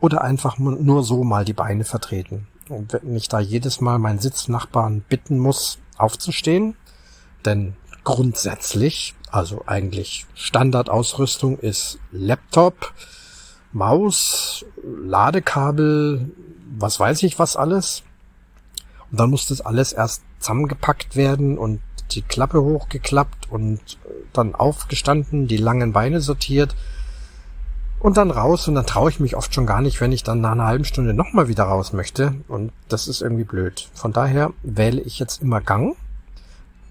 oder 0.00 0.22
einfach 0.22 0.58
nur 0.58 1.02
so 1.02 1.24
mal 1.24 1.44
die 1.44 1.52
Beine 1.52 1.84
vertreten. 1.84 2.46
Und 2.70 2.92
wenn 2.92 3.16
ich 3.16 3.28
da 3.28 3.40
jedes 3.40 3.80
Mal 3.80 3.98
meinen 3.98 4.20
Sitznachbarn 4.20 5.02
bitten 5.08 5.38
muss, 5.38 5.78
aufzustehen, 5.98 6.76
denn 7.44 7.74
grundsätzlich, 8.04 9.14
also 9.30 9.64
eigentlich 9.66 10.26
Standardausrüstung 10.34 11.58
ist 11.58 11.98
Laptop, 12.12 12.94
Maus, 13.72 14.64
Ladekabel, 14.84 16.30
was 16.78 16.98
weiß 16.98 17.22
ich 17.24 17.38
was 17.38 17.56
alles. 17.56 18.04
Und 19.10 19.18
dann 19.18 19.30
muss 19.30 19.46
das 19.46 19.60
alles 19.60 19.92
erst 19.92 20.22
zusammengepackt 20.38 21.16
werden 21.16 21.58
und 21.58 21.80
die 22.12 22.22
Klappe 22.22 22.62
hochgeklappt 22.62 23.50
und 23.50 23.80
dann 24.32 24.54
aufgestanden, 24.54 25.48
die 25.48 25.56
langen 25.56 25.92
Beine 25.92 26.20
sortiert 26.20 26.76
und 28.00 28.16
dann 28.16 28.30
raus 28.30 28.66
und 28.66 28.74
dann 28.74 28.86
traue 28.86 29.10
ich 29.10 29.20
mich 29.20 29.36
oft 29.36 29.54
schon 29.54 29.66
gar 29.66 29.80
nicht, 29.80 30.00
wenn 30.00 30.12
ich 30.12 30.22
dann 30.22 30.40
nach 30.40 30.52
einer 30.52 30.66
halben 30.66 30.84
Stunde 30.84 31.14
nochmal 31.14 31.48
wieder 31.48 31.64
raus 31.64 31.92
möchte 31.92 32.34
und 32.48 32.72
das 32.88 33.06
ist 33.06 33.20
irgendwie 33.20 33.44
blöd. 33.44 33.88
Von 33.94 34.12
daher 34.12 34.52
wähle 34.62 35.00
ich 35.00 35.18
jetzt 35.18 35.42
immer 35.42 35.60
Gang. 35.60 35.96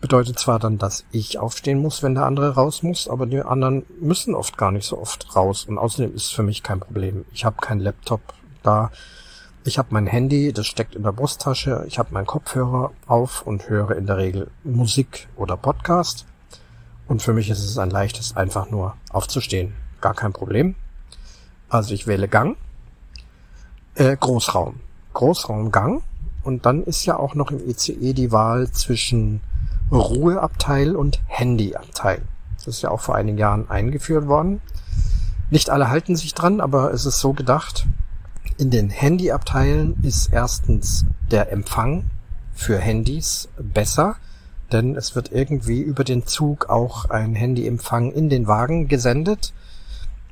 Bedeutet 0.02 0.40
zwar 0.40 0.60
dann, 0.60 0.78
dass 0.78 1.04
ich 1.12 1.40
aufstehen 1.40 1.82
muss, 1.82 2.04
wenn 2.04 2.16
der 2.16 2.26
andere 2.26 2.56
raus 2.56 2.84
muss, 2.84 3.10
aber 3.10 3.26
die 3.26 3.42
anderen 3.42 3.86
müssen 4.00 4.34
oft 4.34 4.58
gar 4.58 4.72
nicht 4.72 4.86
so 4.86 4.98
oft 4.98 5.36
raus 5.36 5.66
und 5.66 5.78
außerdem 5.78 6.16
ist 6.16 6.28
es 6.28 6.32
für 6.32 6.44
mich 6.44 6.64
kein 6.64 6.80
Problem. 6.80 7.26
Ich 7.34 7.44
habe 7.44 7.58
keinen 7.58 7.82
Laptop 7.82 8.22
da 8.64 8.92
ich 9.66 9.78
habe 9.78 9.90
mein 9.92 10.08
Handy, 10.08 10.54
das 10.54 10.68
steckt 10.68 10.96
in 10.96 11.04
der 11.04 11.12
Brusttasche. 11.12 11.84
Ich 11.88 12.00
habe 12.00 12.14
meinen 12.14 12.26
Kopfhörer 12.26 12.92
auf 13.08 13.46
und 13.46 13.70
höre 13.70 13.92
in 13.92 14.06
der 14.08 14.18
Regel 14.18 14.50
Musik 14.64 15.28
oder 15.36 15.58
Podcast. 15.58 16.26
Und 17.08 17.22
für 17.22 17.34
mich 17.34 17.50
ist 17.50 17.64
es 17.64 17.78
ein 17.78 17.90
leichtes, 17.90 18.38
einfach 18.38 18.70
nur 18.70 18.96
aufzustehen. 19.10 19.74
Gar 20.00 20.14
kein 20.14 20.32
Problem. 20.32 20.76
Also 21.70 21.94
ich 21.94 22.08
wähle 22.08 22.28
Gang, 22.28 22.58
äh, 23.96 24.18
Großraum, 24.18 24.80
Großraum 25.14 25.72
Gang. 25.72 26.02
Und 26.44 26.66
dann 26.66 26.84
ist 26.84 27.06
ja 27.06 27.18
auch 27.18 27.36
noch 27.36 27.52
im 27.52 27.60
ECE 27.70 28.14
die 28.14 28.32
Wahl 28.32 28.72
zwischen 28.72 29.42
Ruheabteil 29.92 30.96
und 30.96 31.22
Handyabteil. 31.28 32.22
Das 32.58 32.68
ist 32.68 32.82
ja 32.82 32.92
auch 32.92 33.02
vor 33.02 33.16
einigen 33.16 33.38
Jahren 33.38 33.70
eingeführt 33.70 34.28
worden. 34.28 34.62
Nicht 35.52 35.70
alle 35.70 35.90
halten 35.90 36.16
sich 36.16 36.34
dran, 36.34 36.62
aber 36.62 36.94
es 36.94 37.06
ist 37.06 37.20
so 37.20 37.34
gedacht, 37.34 37.88
in 38.58 38.70
den 38.70 38.90
Handyabteilen 38.90 39.98
ist 40.04 40.32
erstens 40.32 41.06
der 41.32 41.52
Empfang 41.52 42.04
für 42.54 42.78
Handys 42.78 43.48
besser, 43.58 44.18
denn 44.72 44.96
es 44.96 45.16
wird 45.16 45.32
irgendwie 45.32 45.82
über 45.82 46.04
den 46.04 46.28
Zug 46.28 46.70
auch 46.70 47.06
ein 47.10 47.36
Handyempfang 47.36 48.12
in 48.12 48.30
den 48.30 48.48
Wagen 48.48 48.88
gesendet. 48.88 49.54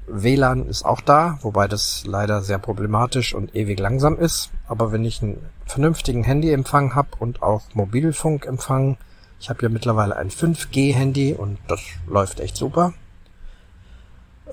WLAN 0.07 0.67
ist 0.67 0.85
auch 0.85 1.01
da, 1.01 1.37
wobei 1.41 1.67
das 1.67 2.03
leider 2.05 2.41
sehr 2.41 2.59
problematisch 2.59 3.35
und 3.35 3.55
ewig 3.55 3.79
langsam 3.79 4.17
ist. 4.17 4.51
Aber 4.67 4.91
wenn 4.91 5.03
ich 5.05 5.21
einen 5.21 5.37
vernünftigen 5.65 6.23
Handyempfang 6.23 6.95
habe 6.95 7.09
und 7.19 7.43
auch 7.43 7.63
Mobilfunkempfang, 7.73 8.97
ich 9.39 9.49
habe 9.49 9.63
ja 9.63 9.69
mittlerweile 9.69 10.15
ein 10.15 10.29
5G-Handy 10.29 11.33
und 11.33 11.59
das 11.67 11.81
läuft 12.07 12.39
echt 12.39 12.55
super, 12.55 12.93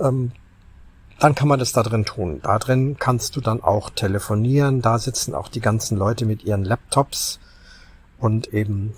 ähm, 0.01 0.33
dann 1.21 1.35
kann 1.35 1.49
man 1.49 1.61
das 1.61 1.73
da 1.73 1.83
drin 1.83 2.05
tun. 2.05 2.41
Da 2.43 2.59
drin 2.59 2.97
kannst 2.99 3.37
du 3.37 3.41
dann 3.41 3.63
auch 3.63 3.91
telefonieren. 3.91 4.83
Da 4.83 4.99
sitzen 4.99 5.35
auch 5.35 5.49
die 5.49 5.61
ganzen 5.61 5.97
Leute 5.97 6.27
mit 6.27 6.43
ihren 6.45 6.65
Laptops 6.65 7.39
und 8.19 8.53
eben 8.53 8.95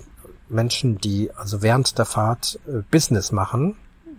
Menschen, 0.49 0.97
die 0.97 1.31
also 1.35 1.61
während 1.61 1.97
der 1.97 2.05
Fahrt 2.05 2.59
äh, 2.67 2.81
Business 2.89 3.31
machen, 3.31 3.75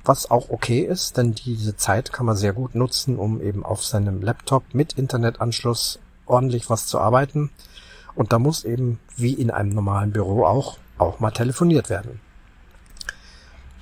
was 0.08 0.30
auch 0.30 0.50
okay 0.50 0.80
ist, 0.80 1.16
denn 1.16 1.34
diese 1.34 1.76
Zeit 1.76 2.12
kann 2.12 2.26
man 2.26 2.36
sehr 2.36 2.52
gut 2.52 2.74
nutzen, 2.74 3.16
um 3.16 3.40
eben 3.40 3.64
auf 3.64 3.84
seinem 3.84 4.22
Laptop 4.22 4.64
mit 4.72 4.94
Internetanschluss 4.94 6.00
ordentlich 6.26 6.70
was 6.70 6.86
zu 6.86 6.98
arbeiten. 6.98 7.50
Und 8.14 8.32
da 8.32 8.38
muss 8.38 8.64
eben, 8.64 8.98
wie 9.16 9.34
in 9.34 9.50
einem 9.50 9.70
normalen 9.70 10.12
Büro 10.12 10.44
auch, 10.44 10.78
auch 10.96 11.20
mal 11.20 11.30
telefoniert 11.30 11.90
werden. 11.90 12.20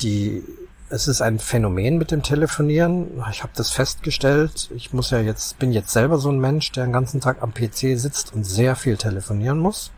Die 0.03 0.43
es 0.89 1.09
ist 1.09 1.21
ein 1.21 1.39
Phänomen 1.41 1.99
mit 1.99 2.13
dem 2.13 2.23
Telefonieren. 2.23 3.23
Ich 3.31 3.43
habe 3.43 3.53
das 3.57 3.71
festgestellt. 3.71 4.71
Ich 4.75 4.93
muss 4.93 5.11
ja 5.11 5.19
jetzt, 5.19 5.59
bin 5.59 5.73
jetzt 5.73 5.91
selber 5.91 6.19
so 6.19 6.31
ein 6.31 6.39
Mensch, 6.39 6.71
der 6.73 6.85
den 6.85 6.93
ganzen 6.93 7.21
Tag 7.21 7.43
am 7.43 7.53
PC 7.53 7.99
sitzt 7.99 8.33
und 8.33 8.45
sehr 8.45 8.77
viel 8.77 8.97
telefonieren 8.97 9.59
muss. 9.59 9.91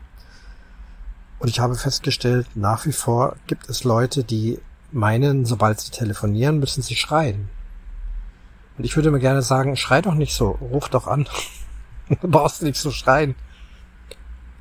Und 1.40 1.48
ich 1.48 1.60
habe 1.60 1.74
festgestellt, 1.74 2.46
nach 2.54 2.86
wie 2.86 2.92
vor 2.92 3.36
gibt 3.46 3.68
es 3.68 3.84
Leute, 3.84 4.24
die 4.24 4.60
meinen, 4.92 5.44
sobald 5.44 5.80
sie 5.80 5.90
telefonieren, 5.90 6.58
müssen 6.58 6.82
sie 6.82 6.96
schreien. 6.96 7.48
Und 8.76 8.84
ich 8.84 8.96
würde 8.96 9.10
mir 9.10 9.20
gerne 9.20 9.42
sagen, 9.42 9.76
schrei 9.76 10.00
doch 10.00 10.14
nicht 10.14 10.34
so, 10.34 10.50
ruf 10.60 10.88
doch 10.88 11.06
an. 11.06 11.28
du 12.08 12.28
brauchst 12.28 12.62
nicht 12.62 12.76
so 12.76 12.90
schreien. 12.90 13.34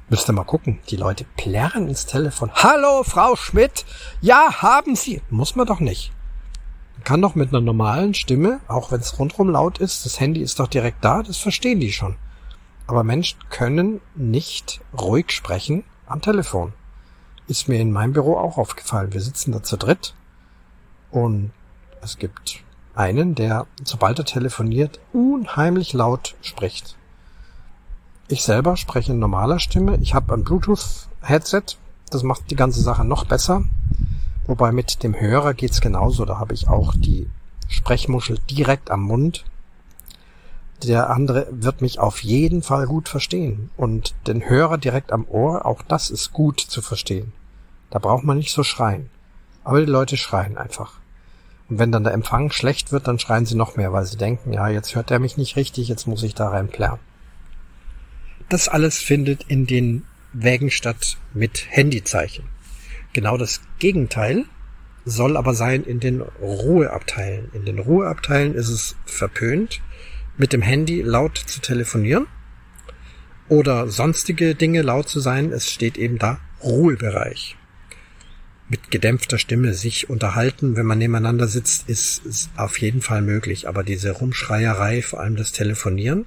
Müsst 0.10 0.30
ihr 0.30 0.34
mal 0.34 0.44
gucken, 0.44 0.80
die 0.90 0.96
Leute 0.96 1.26
plärren 1.36 1.88
ins 1.88 2.06
Telefon. 2.06 2.52
Hallo, 2.54 3.04
Frau 3.04 3.36
Schmidt. 3.36 3.86
Ja, 4.22 4.62
haben 4.62 4.96
Sie. 4.96 5.22
Muss 5.30 5.56
man 5.56 5.68
doch 5.68 5.82
nicht 5.82 6.14
kann 7.08 7.22
doch 7.22 7.36
mit 7.36 7.54
einer 7.54 7.62
normalen 7.62 8.14
Stimme, 8.14 8.60
auch 8.68 8.92
wenn 8.92 9.00
es 9.00 9.18
rundrum 9.18 9.50
laut 9.50 9.78
ist, 9.78 10.06
das 10.06 10.20
Handy 10.20 10.42
ist 10.42 10.60
doch 10.60 10.68
direkt 10.68 11.06
da, 11.06 11.24
das 11.24 11.38
verstehen 11.38 11.80
die 11.80 11.94
schon. 11.94 12.18
Aber 12.86 13.06
Menschen 13.06 13.40
können 13.50 14.02
nicht 14.14 14.82
ruhig 15.00 15.32
sprechen 15.32 15.86
am 16.06 16.22
Telefon. 16.22 16.74
Ist 17.48 17.68
mir 17.70 17.80
in 17.80 17.92
meinem 17.92 18.14
Büro 18.14 18.38
auch 18.38 18.58
aufgefallen. 18.58 19.14
Wir 19.14 19.22
sitzen 19.22 19.52
da 19.52 19.64
zu 19.64 19.78
dritt 19.78 20.14
und 21.12 21.52
es 22.02 22.18
gibt 22.18 22.64
einen, 22.94 23.36
der, 23.36 23.68
sobald 23.84 24.20
er 24.20 24.26
telefoniert, 24.26 25.00
unheimlich 25.14 25.94
laut 25.94 26.36
spricht. 26.42 26.98
Ich 28.28 28.44
selber 28.44 28.76
spreche 28.76 29.14
in 29.14 29.20
normaler 29.20 29.60
Stimme. 29.60 29.98
Ich 30.02 30.14
habe 30.14 30.34
ein 30.34 30.44
Bluetooth-Headset. 30.44 31.78
Das 32.10 32.24
macht 32.24 32.52
die 32.52 32.56
ganze 32.56 32.82
Sache 32.82 33.06
noch 33.06 33.26
besser. 33.26 33.64
Wobei 34.46 34.72
mit 34.72 35.04
dem 35.04 35.18
Hörer 35.18 35.54
geht's 35.54 35.80
genauso. 35.80 36.26
Da 36.26 36.38
habe 36.38 36.54
ich 36.54 36.68
auch 36.68 36.94
die 36.96 37.30
Sprechmuschel 37.70 38.40
direkt 38.50 38.92
am 38.92 39.04
Mund. 39.04 39.46
Der 40.84 41.10
andere 41.10 41.48
wird 41.50 41.82
mich 41.82 42.00
auf 42.00 42.22
jeden 42.24 42.62
Fall 42.62 42.86
gut 42.86 43.10
verstehen. 43.10 43.70
Und 43.78 44.14
den 44.28 44.48
Hörer 44.48 44.78
direkt 44.78 45.12
am 45.12 45.26
Ohr, 45.28 45.66
auch 45.66 45.82
das 45.82 46.10
ist 46.10 46.34
gut 46.34 46.60
zu 46.60 46.82
verstehen. 46.82 47.34
Da 47.90 48.00
braucht 48.00 48.24
man 48.24 48.38
nicht 48.38 48.52
so 48.52 48.64
schreien. 48.64 49.10
Aber 49.64 49.80
die 49.80 49.92
Leute 49.92 50.18
schreien 50.18 50.58
einfach. 50.58 50.94
Und 51.70 51.80
wenn 51.80 51.92
dann 51.92 52.04
der 52.04 52.14
Empfang 52.14 52.52
schlecht 52.52 52.92
wird, 52.92 53.08
dann 53.08 53.20
schreien 53.20 53.46
sie 53.46 53.56
noch 53.56 53.76
mehr, 53.76 53.92
weil 53.92 54.06
sie 54.06 54.18
denken, 54.18 54.54
ja, 54.54 54.70
jetzt 54.70 54.96
hört 54.96 55.12
er 55.12 55.20
mich 55.20 55.36
nicht 55.36 55.56
richtig, 55.56 55.88
jetzt 55.88 56.08
muss 56.08 56.24
ich 56.24 56.34
da 56.34 56.50
rein 56.50 56.70
plärren. 56.70 57.00
Das 58.50 58.70
alles 58.70 59.00
findet 59.00 59.44
in 59.44 59.66
den 59.66 60.06
Wägen 60.32 60.72
statt 60.72 61.18
mit 61.34 61.66
Handyzeichen. 61.70 62.46
Genau 63.12 63.38
das 63.38 63.62
Gegenteil 63.80 64.46
soll 65.04 65.36
aber 65.36 65.54
sein 65.54 65.84
in 65.84 66.00
den 66.00 66.22
Ruheabteilen. 66.22 67.50
In 67.54 67.66
den 67.66 67.80
Ruheabteilen 67.80 68.54
ist 68.54 68.70
es 68.70 68.96
verpönt, 69.06 69.82
mit 70.38 70.54
dem 70.54 70.62
Handy 70.62 71.02
laut 71.02 71.38
zu 71.38 71.60
telefonieren 71.62 72.28
oder 73.50 73.88
sonstige 73.88 74.56
Dinge 74.56 74.82
laut 74.82 75.10
zu 75.10 75.20
sein. 75.20 75.52
Es 75.52 75.72
steht 75.72 75.98
eben 75.98 76.18
da 76.18 76.40
Ruhebereich. 76.64 77.56
Mit 78.70 78.92
gedämpfter 78.92 79.38
Stimme 79.38 79.74
sich 79.74 80.10
unterhalten, 80.10 80.76
wenn 80.76 80.86
man 80.86 80.98
nebeneinander 80.98 81.48
sitzt, 81.48 81.88
ist, 81.90 82.26
ist 82.26 82.50
auf 82.58 82.80
jeden 82.80 83.02
Fall 83.02 83.22
möglich. 83.22 83.68
Aber 83.68 83.84
diese 83.84 84.12
Rumschreierei, 84.12 85.02
vor 85.02 85.22
allem 85.22 85.38
das 85.38 85.54
Telefonieren, 85.54 86.26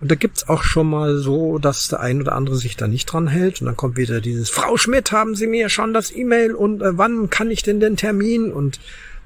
und 0.00 0.10
da 0.10 0.16
gibt's 0.16 0.48
auch 0.48 0.64
schon 0.64 0.90
mal 0.90 1.16
so, 1.16 1.58
dass 1.58 1.88
der 1.88 2.00
ein 2.00 2.20
oder 2.20 2.34
andere 2.34 2.56
sich 2.56 2.76
da 2.76 2.86
nicht 2.86 3.06
dran 3.06 3.26
hält. 3.26 3.62
Und 3.62 3.68
dann 3.68 3.76
kommt 3.76 3.96
wieder 3.96 4.20
dieses, 4.20 4.50
Frau 4.50 4.76
Schmidt, 4.76 5.12
haben 5.12 5.34
Sie 5.34 5.46
mir 5.46 5.70
schon 5.70 5.94
das 5.94 6.14
E-Mail 6.14 6.52
und 6.54 6.82
äh, 6.82 6.98
wann 6.98 7.30
kann 7.30 7.50
ich 7.50 7.62
denn 7.62 7.80
den 7.80 7.96
Termin? 7.96 8.52
Und 8.52 8.80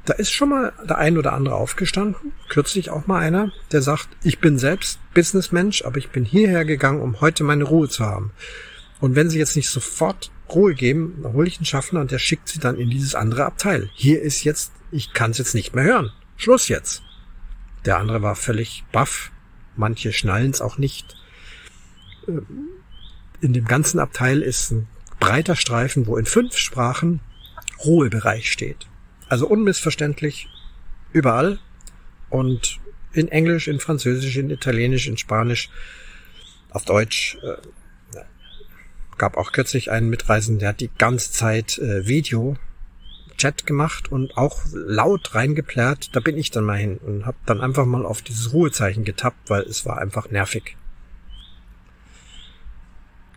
da 0.08 0.14
ist 0.14 0.32
schon 0.32 0.48
mal 0.48 0.72
der 0.88 0.96
ein 0.96 1.18
oder 1.18 1.34
andere 1.34 1.56
aufgestanden. 1.56 2.32
Kürzlich 2.48 2.88
auch 2.88 3.06
mal 3.06 3.20
einer, 3.20 3.52
der 3.72 3.82
sagt, 3.82 4.08
ich 4.22 4.38
bin 4.38 4.58
selbst 4.58 4.98
Businessmensch, 5.12 5.82
aber 5.84 5.98
ich 5.98 6.08
bin 6.08 6.24
hierher 6.24 6.64
gegangen, 6.64 7.02
um 7.02 7.20
heute 7.20 7.44
meine 7.44 7.64
Ruhe 7.64 7.88
zu 7.88 8.06
haben. 8.06 8.32
Und 9.00 9.16
wenn 9.16 9.28
Sie 9.28 9.38
jetzt 9.38 9.54
nicht 9.54 9.68
sofort 9.68 10.30
Ruhe 10.48 10.74
geben, 10.74 11.18
dann 11.22 11.34
hole 11.34 11.46
ich 11.46 11.58
einen 11.58 11.66
Schaffner 11.66 12.00
und 12.00 12.10
der 12.10 12.18
schickt 12.18 12.48
Sie 12.48 12.58
dann 12.58 12.78
in 12.78 12.88
dieses 12.88 13.14
andere 13.14 13.44
Abteil. 13.44 13.90
Hier 13.92 14.22
ist 14.22 14.44
jetzt, 14.44 14.72
ich 14.90 15.12
kann 15.12 15.32
es 15.32 15.38
jetzt 15.38 15.54
nicht 15.54 15.74
mehr 15.74 15.84
hören. 15.84 16.10
Schluss 16.36 16.68
jetzt. 16.68 17.02
Der 17.84 17.98
andere 17.98 18.22
war 18.22 18.34
völlig 18.34 18.84
baff. 18.90 19.30
Manche 19.76 20.14
schnallen 20.14 20.50
es 20.50 20.62
auch 20.62 20.78
nicht. 20.78 21.16
Äh, 22.26 22.40
in 23.40 23.52
dem 23.52 23.66
ganzen 23.66 24.00
Abteil 24.00 24.40
ist 24.40 24.70
ein 24.70 24.88
breiter 25.20 25.54
Streifen, 25.54 26.06
wo 26.06 26.16
in 26.16 26.24
fünf 26.24 26.56
Sprachen 26.56 27.20
Ruhebereich 27.84 28.50
steht. 28.50 28.86
Also 29.28 29.46
unmissverständlich 29.46 30.48
überall 31.12 31.58
und 32.30 32.80
in 33.12 33.28
Englisch, 33.28 33.68
in 33.68 33.80
Französisch, 33.80 34.36
in 34.36 34.50
Italienisch, 34.50 35.06
in 35.06 35.18
Spanisch, 35.18 35.70
auf 36.70 36.84
Deutsch. 36.84 37.36
Äh, 37.42 37.56
gab 39.16 39.36
auch 39.36 39.50
kürzlich 39.50 39.90
einen 39.90 40.10
Mitreisenden, 40.10 40.60
der 40.60 40.68
hat 40.70 40.80
die 40.80 40.90
ganze 40.96 41.32
Zeit 41.32 41.78
äh, 41.78 42.06
Video 42.06 42.56
Chat 43.36 43.66
gemacht 43.66 44.10
und 44.10 44.36
auch 44.36 44.60
laut 44.72 45.34
reingeplärt. 45.34 46.14
Da 46.14 46.20
bin 46.20 46.36
ich 46.36 46.50
dann 46.50 46.64
mal 46.64 46.76
hin 46.76 46.98
und 46.98 47.24
habe 47.24 47.38
dann 47.46 47.60
einfach 47.60 47.86
mal 47.86 48.04
auf 48.04 48.20
dieses 48.20 48.52
Ruhezeichen 48.52 49.04
getappt, 49.04 49.48
weil 49.48 49.62
es 49.62 49.86
war 49.86 49.98
einfach 49.98 50.30
nervig. 50.30 50.76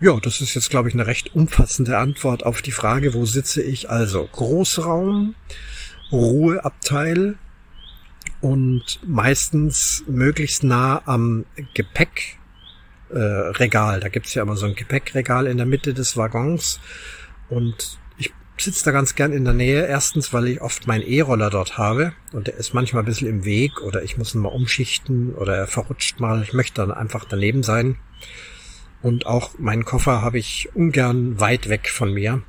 Ja, 0.01 0.19
das 0.19 0.41
ist 0.41 0.55
jetzt, 0.55 0.71
glaube 0.71 0.89
ich, 0.89 0.95
eine 0.95 1.05
recht 1.05 1.35
umfassende 1.35 1.99
Antwort 1.99 2.43
auf 2.43 2.63
die 2.63 2.71
Frage, 2.71 3.13
wo 3.13 3.25
sitze 3.25 3.61
ich 3.61 3.91
also? 3.91 4.27
Großraum, 4.31 5.35
Ruheabteil 6.11 7.35
und 8.41 8.99
meistens 9.05 10.03
möglichst 10.07 10.63
nah 10.63 11.01
am 11.05 11.45
Gepäckregal. 11.73 12.37
Äh, 13.97 14.01
da 14.01 14.09
gibt's 14.09 14.33
ja 14.33 14.43
immer 14.43 14.57
so 14.57 14.65
ein 14.65 14.75
Gepäckregal 14.75 15.47
in 15.47 15.57
der 15.57 15.65
Mitte 15.65 15.93
des 15.93 16.17
Waggons 16.17 16.79
und 17.49 17.99
ich 18.17 18.33
sitze 18.57 18.85
da 18.85 18.91
ganz 18.91 19.15
gern 19.15 19.33
in 19.33 19.45
der 19.45 19.53
Nähe. 19.53 19.85
Erstens, 19.85 20.33
weil 20.33 20.47
ich 20.47 20.61
oft 20.61 20.87
meinen 20.87 21.03
E-Roller 21.03 21.49
dort 21.49 21.77
habe 21.77 22.13
und 22.31 22.47
der 22.47 22.55
ist 22.55 22.73
manchmal 22.73 23.03
ein 23.03 23.07
bisschen 23.07 23.27
im 23.27 23.45
Weg 23.45 23.81
oder 23.81 24.03
ich 24.03 24.17
muss 24.17 24.35
ihn 24.35 24.41
mal 24.41 24.49
umschichten 24.49 25.33
oder 25.35 25.55
er 25.55 25.67
verrutscht 25.67 26.19
mal. 26.19 26.43
Ich 26.43 26.53
möchte 26.53 26.81
dann 26.81 26.91
einfach 26.91 27.25
daneben 27.25 27.63
sein. 27.63 27.97
Und 29.01 29.25
auch 29.25 29.57
meinen 29.57 29.85
Koffer 29.85 30.21
habe 30.21 30.37
ich 30.37 30.69
ungern 30.75 31.39
weit 31.39 31.69
weg 31.69 31.89
von 31.89 32.13
mir. 32.13 32.43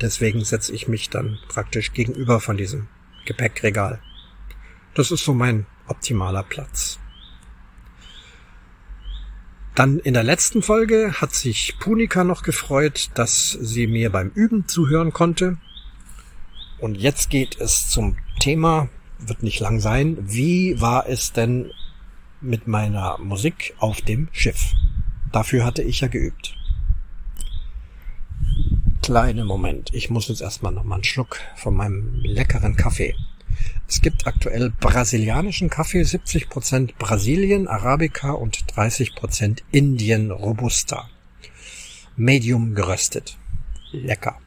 Deswegen 0.00 0.44
setze 0.44 0.72
ich 0.72 0.88
mich 0.88 1.10
dann 1.10 1.38
praktisch 1.48 1.92
gegenüber 1.92 2.40
von 2.40 2.56
diesem 2.56 2.88
Gepäckregal. 3.26 4.00
Das 4.94 5.10
ist 5.10 5.24
so 5.24 5.34
mein 5.34 5.66
optimaler 5.86 6.42
Platz. 6.42 6.98
Dann 9.74 9.98
in 9.98 10.14
der 10.14 10.24
letzten 10.24 10.62
Folge 10.62 11.14
hat 11.20 11.34
sich 11.34 11.78
Punika 11.78 12.24
noch 12.24 12.42
gefreut, 12.42 13.10
dass 13.14 13.56
sie 13.60 13.86
mir 13.86 14.10
beim 14.10 14.30
Üben 14.34 14.66
zuhören 14.66 15.12
konnte. 15.12 15.58
Und 16.78 16.96
jetzt 16.96 17.30
geht 17.30 17.60
es 17.60 17.88
zum 17.88 18.16
Thema, 18.40 18.88
wird 19.18 19.42
nicht 19.42 19.60
lang 19.60 19.80
sein, 19.80 20.16
wie 20.20 20.80
war 20.80 21.08
es 21.08 21.32
denn 21.32 21.70
mit 22.40 22.66
meiner 22.66 23.18
Musik 23.18 23.74
auf 23.78 24.00
dem 24.00 24.28
Schiff? 24.32 24.72
Dafür 25.30 25.64
hatte 25.64 25.82
ich 25.82 26.00
ja 26.00 26.08
geübt. 26.08 26.56
Kleine 29.02 29.44
Moment, 29.44 29.94
ich 29.94 30.10
muss 30.10 30.28
jetzt 30.28 30.42
erstmal 30.42 30.72
noch 30.72 30.84
mal 30.84 30.96
einen 30.96 31.04
Schluck 31.04 31.40
von 31.56 31.74
meinem 31.74 32.20
leckeren 32.22 32.76
Kaffee. 32.76 33.16
Es 33.88 34.00
gibt 34.00 34.26
aktuell 34.26 34.70
brasilianischen 34.70 35.70
Kaffee, 35.70 36.02
70% 36.02 36.94
Brasilien, 36.98 37.66
Arabica 37.66 38.32
und 38.32 38.58
30% 38.74 39.62
Indien 39.72 40.30
Robusta. 40.30 41.08
Medium 42.16 42.74
geröstet. 42.74 43.36
Lecker. 43.90 44.38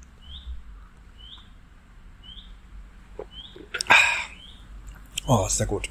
Oh, 5.25 5.45
ist 5.47 5.57
sehr 5.57 5.67
gut 5.67 5.89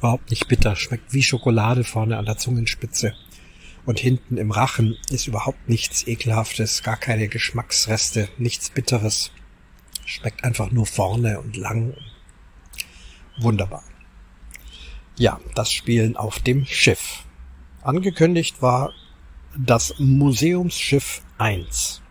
überhaupt 0.00 0.30
nicht 0.30 0.48
bitter, 0.48 0.76
schmeckt 0.76 1.12
wie 1.12 1.22
Schokolade 1.22 1.84
vorne 1.84 2.16
an 2.16 2.24
der 2.24 2.38
Zungenspitze. 2.38 3.14
Und 3.86 3.98
hinten 3.98 4.36
im 4.36 4.50
Rachen 4.50 4.96
ist 5.10 5.26
überhaupt 5.26 5.68
nichts 5.68 6.06
Ekelhaftes, 6.06 6.82
gar 6.82 6.96
keine 6.96 7.28
Geschmacksreste, 7.28 8.28
nichts 8.38 8.70
Bitteres. 8.70 9.32
Schmeckt 10.04 10.44
einfach 10.44 10.70
nur 10.70 10.86
vorne 10.86 11.40
und 11.40 11.56
lang. 11.56 11.94
Wunderbar. 13.38 13.82
Ja, 15.16 15.40
das 15.54 15.72
Spielen 15.72 16.16
auf 16.16 16.38
dem 16.40 16.66
Schiff. 16.66 17.24
Angekündigt 17.82 18.60
war 18.60 18.92
das 19.56 19.94
Museumsschiff 19.98 21.22
1. 21.38 22.02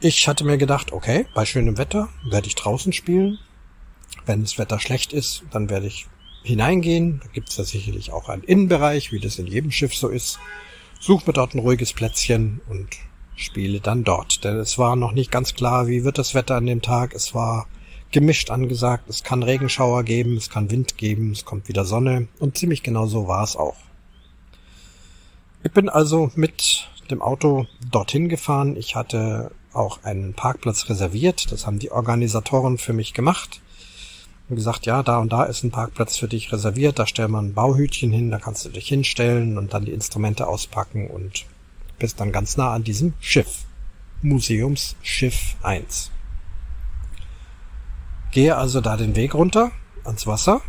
Ich 0.00 0.26
hatte 0.26 0.44
mir 0.44 0.58
gedacht, 0.58 0.92
okay, 0.92 1.26
bei 1.34 1.44
schönem 1.44 1.78
Wetter 1.78 2.08
werde 2.28 2.48
ich 2.48 2.54
draußen 2.54 2.92
spielen, 2.92 3.38
wenn 4.26 4.42
das 4.42 4.58
Wetter 4.58 4.80
schlecht 4.80 5.12
ist, 5.12 5.44
dann 5.50 5.70
werde 5.70 5.86
ich 5.86 6.08
hineingehen. 6.42 7.20
Da 7.22 7.28
gibt 7.32 7.50
es 7.50 7.56
ja 7.56 7.64
sicherlich 7.64 8.12
auch 8.12 8.28
einen 8.28 8.42
Innenbereich, 8.42 9.12
wie 9.12 9.20
das 9.20 9.38
in 9.38 9.46
jedem 9.46 9.70
Schiff 9.70 9.94
so 9.94 10.08
ist. 10.08 10.38
Suche 11.00 11.24
mir 11.26 11.32
dort 11.32 11.54
ein 11.54 11.60
ruhiges 11.60 11.92
Plätzchen 11.92 12.60
und 12.68 12.88
spiele 13.36 13.80
dann 13.80 14.04
dort. 14.04 14.44
Denn 14.44 14.56
es 14.56 14.78
war 14.78 14.96
noch 14.96 15.12
nicht 15.12 15.30
ganz 15.30 15.54
klar, 15.54 15.86
wie 15.86 16.04
wird 16.04 16.18
das 16.18 16.34
Wetter 16.34 16.56
an 16.56 16.66
dem 16.66 16.82
Tag. 16.82 17.14
Es 17.14 17.34
war 17.34 17.66
gemischt 18.10 18.50
angesagt. 18.50 19.08
Es 19.08 19.24
kann 19.24 19.42
Regenschauer 19.42 20.04
geben, 20.04 20.36
es 20.36 20.50
kann 20.50 20.70
Wind 20.70 20.98
geben, 20.98 21.32
es 21.32 21.44
kommt 21.44 21.68
wieder 21.68 21.84
Sonne. 21.84 22.28
Und 22.38 22.58
ziemlich 22.58 22.82
genau 22.82 23.06
so 23.06 23.26
war 23.26 23.42
es 23.42 23.56
auch. 23.56 23.76
Ich 25.64 25.72
bin 25.72 25.88
also 25.88 26.30
mit 26.34 26.88
dem 27.10 27.22
Auto 27.22 27.66
dorthin 27.90 28.28
gefahren. 28.28 28.76
Ich 28.76 28.94
hatte 28.96 29.52
auch 29.72 30.02
einen 30.02 30.34
Parkplatz 30.34 30.88
reserviert. 30.88 31.50
Das 31.50 31.66
haben 31.66 31.78
die 31.78 31.90
Organisatoren 31.90 32.78
für 32.78 32.92
mich 32.92 33.14
gemacht 33.14 33.61
und 34.48 34.56
gesagt, 34.56 34.86
ja, 34.86 35.02
da 35.02 35.18
und 35.18 35.32
da 35.32 35.44
ist 35.44 35.62
ein 35.62 35.70
Parkplatz 35.70 36.16
für 36.16 36.28
dich 36.28 36.52
reserviert, 36.52 36.98
da 36.98 37.06
stellen 37.06 37.30
wir 37.30 37.40
ein 37.40 37.54
Bauhütchen 37.54 38.12
hin, 38.12 38.30
da 38.30 38.38
kannst 38.38 38.64
du 38.64 38.68
dich 38.68 38.88
hinstellen 38.88 39.58
und 39.58 39.72
dann 39.72 39.84
die 39.84 39.92
Instrumente 39.92 40.46
auspacken 40.46 41.08
und 41.08 41.46
bist 41.98 42.20
dann 42.20 42.32
ganz 42.32 42.56
nah 42.56 42.72
an 42.72 42.84
diesem 42.84 43.14
Schiff. 43.20 43.64
Museumsschiff 44.22 45.56
1. 45.62 46.10
Gehe 48.30 48.56
also 48.56 48.80
da 48.80 48.96
den 48.96 49.16
Weg 49.16 49.34
runter 49.34 49.72
ans 50.04 50.26
Wasser 50.26 50.62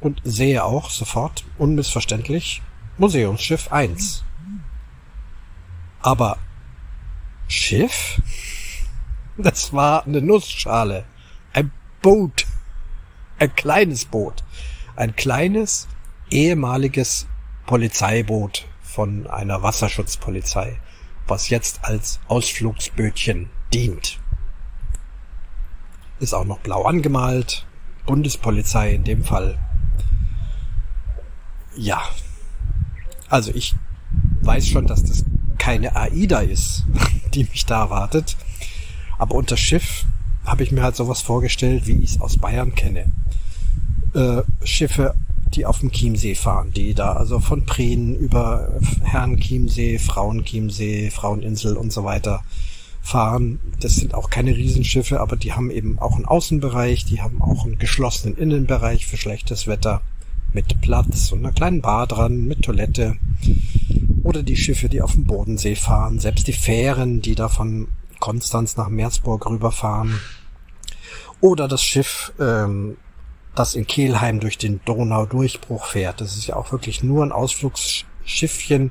und 0.00 0.20
sehe 0.24 0.64
auch 0.64 0.90
sofort 0.90 1.44
unmissverständlich 1.58 2.62
Museumsschiff 2.98 3.72
1. 3.72 4.24
Aber 6.00 6.38
Schiff? 7.48 8.20
Das 9.36 9.72
war 9.72 10.06
eine 10.06 10.22
Nussschale. 10.22 11.04
Ein 11.52 11.72
Boot 12.02 12.43
ein 13.38 13.54
kleines 13.54 14.04
Boot. 14.04 14.44
Ein 14.96 15.16
kleines, 15.16 15.88
ehemaliges 16.30 17.26
Polizeiboot 17.66 18.66
von 18.82 19.26
einer 19.26 19.62
Wasserschutzpolizei, 19.62 20.78
was 21.26 21.48
jetzt 21.48 21.84
als 21.84 22.20
Ausflugsbötchen 22.28 23.50
dient. 23.72 24.20
Ist 26.20 26.34
auch 26.34 26.44
noch 26.44 26.60
blau 26.60 26.84
angemalt. 26.84 27.66
Bundespolizei 28.06 28.94
in 28.94 29.04
dem 29.04 29.24
Fall. 29.24 29.58
Ja. 31.76 32.02
Also 33.28 33.52
ich 33.54 33.74
weiß 34.42 34.68
schon, 34.68 34.86
dass 34.86 35.02
das 35.02 35.24
keine 35.58 35.96
AIDA 35.96 36.40
ist, 36.40 36.84
die 37.34 37.44
mich 37.44 37.66
da 37.66 37.80
erwartet. 37.80 38.36
Aber 39.18 39.34
unter 39.34 39.56
Schiff 39.56 40.04
habe 40.44 40.62
ich 40.62 40.72
mir 40.72 40.82
halt 40.82 40.96
sowas 40.96 41.22
vorgestellt, 41.22 41.86
wie 41.86 41.98
ich 41.98 42.12
es 42.12 42.20
aus 42.20 42.36
Bayern 42.36 42.74
kenne. 42.74 43.10
Äh, 44.14 44.42
Schiffe, 44.64 45.14
die 45.54 45.66
auf 45.66 45.80
dem 45.80 45.90
Chiemsee 45.90 46.34
fahren, 46.34 46.72
die 46.74 46.94
da 46.94 47.12
also 47.12 47.40
von 47.40 47.64
Prien 47.64 48.14
über 48.14 48.72
Herrn 49.02 49.38
Chiemsee, 49.38 49.98
Frauen 49.98 50.44
Chiemsee, 50.44 51.10
Fraueninsel 51.10 51.76
und 51.76 51.92
so 51.92 52.04
weiter 52.04 52.42
fahren. 53.02 53.60
Das 53.80 53.96
sind 53.96 54.14
auch 54.14 54.30
keine 54.30 54.56
Riesenschiffe, 54.56 55.20
aber 55.20 55.36
die 55.36 55.52
haben 55.52 55.70
eben 55.70 55.98
auch 55.98 56.14
einen 56.14 56.24
Außenbereich, 56.24 57.04
die 57.04 57.20
haben 57.20 57.42
auch 57.42 57.64
einen 57.64 57.78
geschlossenen 57.78 58.36
Innenbereich 58.36 59.06
für 59.06 59.16
schlechtes 59.16 59.66
Wetter 59.66 60.00
mit 60.52 60.80
Platz 60.80 61.32
und 61.32 61.40
einer 61.40 61.52
kleinen 61.52 61.82
Bar 61.82 62.06
dran, 62.06 62.46
mit 62.46 62.62
Toilette. 62.62 63.16
Oder 64.22 64.42
die 64.42 64.56
Schiffe, 64.56 64.88
die 64.88 65.02
auf 65.02 65.12
dem 65.12 65.24
Bodensee 65.24 65.74
fahren, 65.74 66.18
selbst 66.18 66.46
die 66.46 66.52
Fähren, 66.52 67.20
die 67.20 67.34
da 67.34 67.48
von 67.48 67.88
Konstanz 68.20 68.76
nach 68.76 68.88
Meersburg 68.88 69.44
rüberfahren. 69.50 70.18
Oder 71.40 71.68
das 71.68 71.82
Schiff, 71.82 72.32
ähm, 72.40 72.96
das 73.54 73.74
in 73.74 73.86
Kelheim 73.86 74.40
durch 74.40 74.58
den 74.58 74.80
Donau-Durchbruch 74.84 75.86
fährt. 75.86 76.20
Das 76.20 76.36
ist 76.36 76.46
ja 76.46 76.56
auch 76.56 76.72
wirklich 76.72 77.02
nur 77.02 77.24
ein 77.24 77.32
Ausflugsschiffchen 77.32 78.90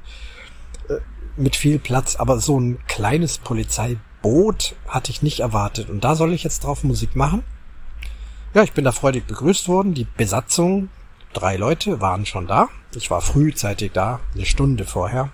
äh, 0.90 0.96
mit 1.36 1.56
viel 1.56 1.80
Platz, 1.80 2.16
aber 2.16 2.40
so 2.40 2.60
ein 2.60 2.80
kleines 2.88 3.38
Polizeiboot 3.38 4.76
hatte 4.88 5.12
ich 5.12 5.22
nicht 5.22 5.42
erwartet. 5.42 5.90
Und 5.90 6.04
da 6.04 6.16
soll 6.16 6.34
ich 6.34 6.44
jetzt 6.44 6.64
drauf 6.64 6.84
Musik 6.84 7.16
machen. 7.16 7.44
Ja, 8.54 8.64
ich 8.64 8.74
bin 8.74 8.86
da 8.86 8.92
freudig 8.92 9.26
begrüßt 9.26 9.68
worden. 9.68 9.94
Die 9.94 10.08
Besatzung, 10.18 10.90
drei 11.34 11.58
Leute, 11.58 12.02
waren 12.02 12.26
schon 12.26 12.48
da. 12.48 12.70
Ich 12.96 13.10
war 13.10 13.22
frühzeitig 13.22 13.92
da, 13.94 14.20
eine 14.36 14.46
Stunde 14.46 14.86
vorher. 14.86 15.32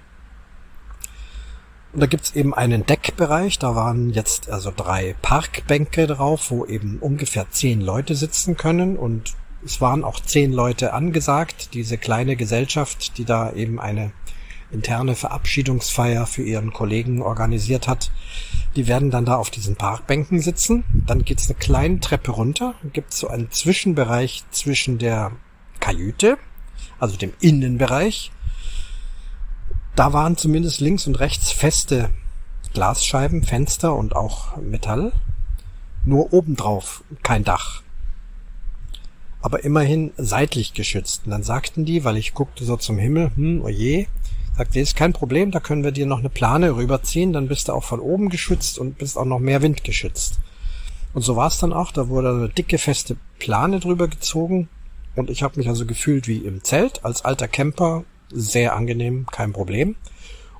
Und 1.91 2.01
da 2.01 2.05
gibt's 2.05 2.35
eben 2.35 2.53
einen 2.53 2.85
Deckbereich, 2.85 3.57
da 3.57 3.75
waren 3.75 4.11
jetzt 4.11 4.49
also 4.49 4.71
drei 4.75 5.15
Parkbänke 5.21 6.05
drauf, 6.05 6.51
wo 6.51 6.65
eben 6.65 6.99
ungefähr 6.99 7.49
zehn 7.49 7.81
Leute 7.81 8.13
sitzen 8.13 8.57
können 8.57 8.95
und 8.95 9.33
es 9.65 9.81
waren 9.81 10.03
auch 10.03 10.19
zehn 10.19 10.53
Leute 10.53 10.93
angesagt, 10.93 11.73
diese 11.73 11.97
kleine 11.97 12.35
Gesellschaft, 12.35 13.17
die 13.17 13.25
da 13.25 13.51
eben 13.51 13.79
eine 13.79 14.11
interne 14.71 15.15
Verabschiedungsfeier 15.15 16.27
für 16.27 16.43
ihren 16.43 16.71
Kollegen 16.71 17.21
organisiert 17.21 17.87
hat. 17.87 18.11
Die 18.75 18.87
werden 18.87 19.09
dann 19.09 19.25
da 19.25 19.35
auf 19.35 19.49
diesen 19.49 19.75
Parkbänken 19.75 20.39
sitzen. 20.39 20.83
Dann 20.93 21.25
geht's 21.25 21.49
eine 21.49 21.57
kleine 21.57 21.99
Treppe 21.99 22.31
runter, 22.31 22.75
gibt's 22.93 23.19
so 23.19 23.27
einen 23.27 23.49
Zwischenbereich 23.51 24.43
zwischen 24.51 24.99
der 24.99 25.31
Kajüte, 25.79 26.37
also 26.99 27.17
dem 27.17 27.33
Innenbereich 27.39 28.31
da 29.95 30.13
waren 30.13 30.37
zumindest 30.37 30.79
links 30.79 31.07
und 31.07 31.19
rechts 31.19 31.51
feste 31.51 32.09
Glasscheiben, 32.73 33.43
Fenster 33.43 33.95
und 33.95 34.15
auch 34.15 34.57
Metall. 34.57 35.11
Nur 36.05 36.33
obendrauf 36.33 37.03
kein 37.23 37.43
Dach. 37.43 37.81
Aber 39.41 39.63
immerhin 39.63 40.11
seitlich 40.17 40.73
geschützt. 40.73 41.23
Und 41.25 41.31
dann 41.31 41.43
sagten 41.43 41.85
die, 41.85 42.03
weil 42.03 42.17
ich 42.17 42.33
guckte 42.33 42.63
so 42.63 42.77
zum 42.77 42.97
Himmel, 42.97 43.31
hm, 43.35 43.61
oje, 43.63 44.07
sagte, 44.57 44.79
ist 44.79 44.95
kein 44.95 45.13
Problem, 45.13 45.51
da 45.51 45.59
können 45.59 45.83
wir 45.83 45.91
dir 45.91 46.05
noch 46.05 46.19
eine 46.19 46.29
Plane 46.29 46.75
rüberziehen, 46.75 47.31
dann 47.31 47.47
bist 47.47 47.67
du 47.67 47.73
auch 47.73 47.83
von 47.83 47.99
oben 47.99 48.29
geschützt 48.29 48.77
und 48.77 48.97
bist 48.97 49.17
auch 49.17 49.25
noch 49.25 49.39
mehr 49.39 49.61
Wind 49.61 49.83
geschützt. 49.83 50.39
Und 51.13 51.21
so 51.21 51.35
war 51.35 51.47
es 51.47 51.59
dann 51.59 51.73
auch, 51.73 51.91
da 51.91 52.09
wurde 52.09 52.29
eine 52.29 52.49
dicke, 52.49 52.77
feste 52.77 53.15
Plane 53.39 53.79
drüber 53.79 54.07
gezogen 54.07 54.67
und 55.15 55.29
ich 55.29 55.43
habe 55.43 55.57
mich 55.57 55.67
also 55.69 55.85
gefühlt 55.85 56.27
wie 56.27 56.37
im 56.37 56.63
Zelt, 56.63 57.03
als 57.05 57.25
alter 57.25 57.47
Camper 57.47 58.03
sehr 58.31 58.75
angenehm, 58.75 59.25
kein 59.27 59.53
Problem. 59.53 59.95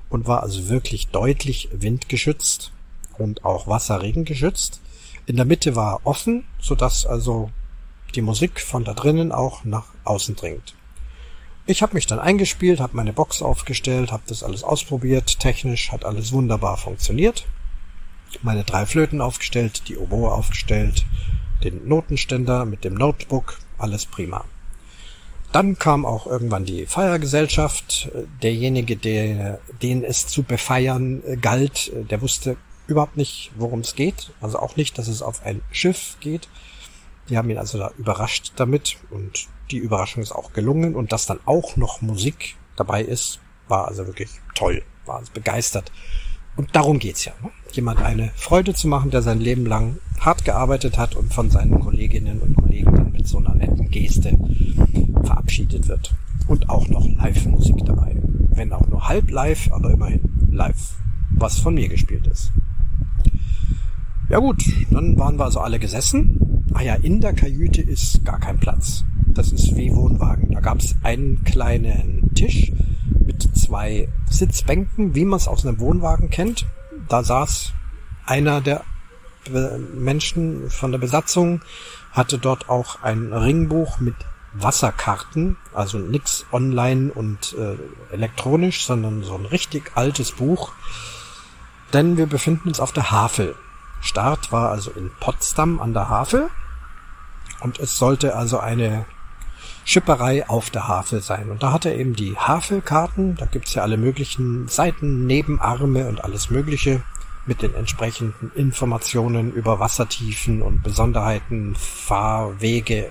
Und 0.08 0.26
war 0.26 0.42
also 0.42 0.68
wirklich 0.68 1.08
deutlich 1.08 1.68
windgeschützt 1.72 2.72
und 3.16 3.44
auch 3.44 3.68
Wasserregen 3.68 4.24
geschützt. 4.24 4.80
In 5.26 5.36
der 5.36 5.44
Mitte 5.44 5.76
war 5.76 6.00
offen, 6.04 6.44
sodass 6.60 7.06
also 7.06 7.50
die 8.14 8.22
Musik 8.22 8.60
von 8.60 8.84
da 8.84 8.94
drinnen 8.94 9.30
auch 9.30 9.64
nach 9.64 9.86
außen 10.04 10.34
dringt. 10.34 10.74
Ich 11.66 11.82
habe 11.82 11.94
mich 11.94 12.06
dann 12.06 12.18
eingespielt, 12.18 12.80
habe 12.80 12.96
meine 12.96 13.12
Box 13.12 13.42
aufgestellt, 13.42 14.10
habe 14.10 14.24
das 14.26 14.42
alles 14.42 14.64
ausprobiert. 14.64 15.38
Technisch 15.38 15.92
hat 15.92 16.04
alles 16.04 16.32
wunderbar 16.32 16.76
funktioniert. 16.76 17.46
Meine 18.42 18.64
drei 18.64 18.86
Flöten 18.86 19.20
aufgestellt, 19.20 19.88
die 19.88 19.96
Oboe 19.96 20.32
aufgestellt, 20.32 21.04
den 21.62 21.86
Notenständer 21.86 22.64
mit 22.64 22.84
dem 22.84 22.94
Notebook, 22.94 23.58
alles 23.78 24.06
prima. 24.06 24.44
Dann 25.52 25.78
kam 25.78 26.06
auch 26.06 26.26
irgendwann 26.26 26.64
die 26.64 26.86
Feiergesellschaft. 26.86 28.10
Derjenige, 28.42 28.96
der, 28.96 29.58
den 29.82 30.04
es 30.04 30.26
zu 30.28 30.42
befeiern 30.44 31.22
äh, 31.26 31.36
galt, 31.36 31.92
äh, 31.92 32.04
der 32.04 32.22
wusste 32.22 32.56
überhaupt 32.86 33.16
nicht, 33.16 33.50
worum 33.56 33.80
es 33.80 33.94
geht. 33.94 34.32
Also 34.40 34.58
auch 34.58 34.76
nicht, 34.76 34.98
dass 34.98 35.08
es 35.08 35.22
auf 35.22 35.44
ein 35.44 35.62
Schiff 35.72 36.16
geht. 36.20 36.48
Die 37.28 37.36
haben 37.36 37.50
ihn 37.50 37.58
also 37.58 37.78
da 37.78 37.92
überrascht 37.98 38.52
damit 38.56 38.96
und 39.10 39.48
die 39.70 39.78
Überraschung 39.78 40.22
ist 40.22 40.32
auch 40.32 40.52
gelungen 40.52 40.96
und 40.96 41.12
dass 41.12 41.26
dann 41.26 41.38
auch 41.44 41.76
noch 41.76 42.02
Musik 42.02 42.56
dabei 42.76 43.02
ist, 43.02 43.38
war 43.68 43.86
also 43.86 44.06
wirklich 44.06 44.30
toll, 44.54 44.82
war 45.06 45.18
also 45.18 45.32
begeistert. 45.32 45.92
Und 46.56 46.74
darum 46.74 46.98
geht's 46.98 47.24
ja. 47.24 47.32
Ne? 47.42 47.50
Jemand 47.72 48.02
eine 48.02 48.32
Freude 48.34 48.74
zu 48.74 48.88
machen, 48.88 49.10
der 49.10 49.22
sein 49.22 49.38
Leben 49.38 49.64
lang 49.64 49.98
hart 50.18 50.44
gearbeitet 50.44 50.98
hat 50.98 51.14
und 51.14 51.32
von 51.32 51.50
seinen 51.50 51.80
Kolleginnen 51.80 52.40
und 52.40 52.59
mit 53.20 53.28
so 53.28 53.36
einer 53.36 53.54
netten 53.54 53.90
Geste 53.90 54.38
verabschiedet 55.24 55.88
wird. 55.88 56.14
Und 56.46 56.70
auch 56.70 56.88
noch 56.88 57.06
Live-Musik 57.06 57.84
dabei. 57.84 58.16
Wenn 58.54 58.72
auch 58.72 58.88
nur 58.88 59.08
halb 59.08 59.30
live, 59.30 59.70
aber 59.72 59.90
immerhin 59.90 60.22
live, 60.50 60.96
was 61.36 61.58
von 61.58 61.74
mir 61.74 61.88
gespielt 61.88 62.26
ist. 62.26 62.50
Ja 64.30 64.38
gut, 64.38 64.64
dann 64.90 65.18
waren 65.18 65.38
wir 65.38 65.44
also 65.44 65.60
alle 65.60 65.78
gesessen. 65.78 66.64
Ah 66.72 66.82
ja, 66.82 66.94
in 66.94 67.20
der 67.20 67.34
Kajüte 67.34 67.82
ist 67.82 68.24
gar 68.24 68.40
kein 68.40 68.58
Platz. 68.58 69.04
Das 69.26 69.52
ist 69.52 69.76
wie 69.76 69.94
Wohnwagen. 69.94 70.52
Da 70.52 70.60
gab 70.60 70.78
es 70.78 70.96
einen 71.02 71.44
kleinen 71.44 72.32
Tisch 72.34 72.72
mit 73.26 73.42
zwei 73.54 74.08
Sitzbänken, 74.30 75.14
wie 75.14 75.26
man 75.26 75.36
es 75.36 75.46
aus 75.46 75.66
einem 75.66 75.78
Wohnwagen 75.78 76.30
kennt. 76.30 76.64
Da 77.08 77.22
saß 77.22 77.74
einer 78.24 78.62
der 78.62 78.82
Menschen 79.94 80.70
von 80.70 80.92
der 80.92 80.98
Besatzung, 80.98 81.60
hatte 82.12 82.38
dort 82.38 82.68
auch 82.68 83.02
ein 83.02 83.32
Ringbuch 83.32 84.00
mit 84.00 84.14
Wasserkarten, 84.52 85.56
also 85.72 85.98
nix 85.98 86.44
online 86.50 87.12
und 87.12 87.54
äh, 87.54 87.76
elektronisch, 88.12 88.84
sondern 88.84 89.22
so 89.22 89.36
ein 89.36 89.46
richtig 89.46 89.92
altes 89.94 90.32
Buch. 90.32 90.72
Denn 91.92 92.16
wir 92.16 92.26
befinden 92.26 92.68
uns 92.68 92.80
auf 92.80 92.92
der 92.92 93.10
Havel. 93.10 93.54
Start 94.00 94.50
war 94.50 94.70
also 94.70 94.90
in 94.90 95.10
Potsdam 95.20 95.80
an 95.80 95.92
der 95.92 96.08
Havel 96.08 96.48
und 97.60 97.78
es 97.78 97.96
sollte 97.96 98.34
also 98.34 98.58
eine 98.58 99.04
Schipperei 99.84 100.48
auf 100.48 100.70
der 100.70 100.88
Havel 100.88 101.20
sein. 101.20 101.50
Und 101.50 101.62
da 101.62 101.72
hat 101.72 101.84
er 101.84 101.96
eben 101.96 102.14
die 102.14 102.36
Havelkarten, 102.36 103.36
da 103.36 103.46
gibt's 103.46 103.74
ja 103.74 103.82
alle 103.82 103.96
möglichen 103.96 104.68
Seiten, 104.68 105.26
Nebenarme 105.26 106.08
und 106.08 106.24
alles 106.24 106.50
Mögliche 106.50 107.02
mit 107.50 107.60
den 107.60 107.74
entsprechenden 107.74 108.50
Informationen 108.54 109.52
über 109.52 109.80
Wassertiefen 109.80 110.62
und 110.62 110.82
Besonderheiten, 110.82 111.74
Fahrwege 111.74 113.10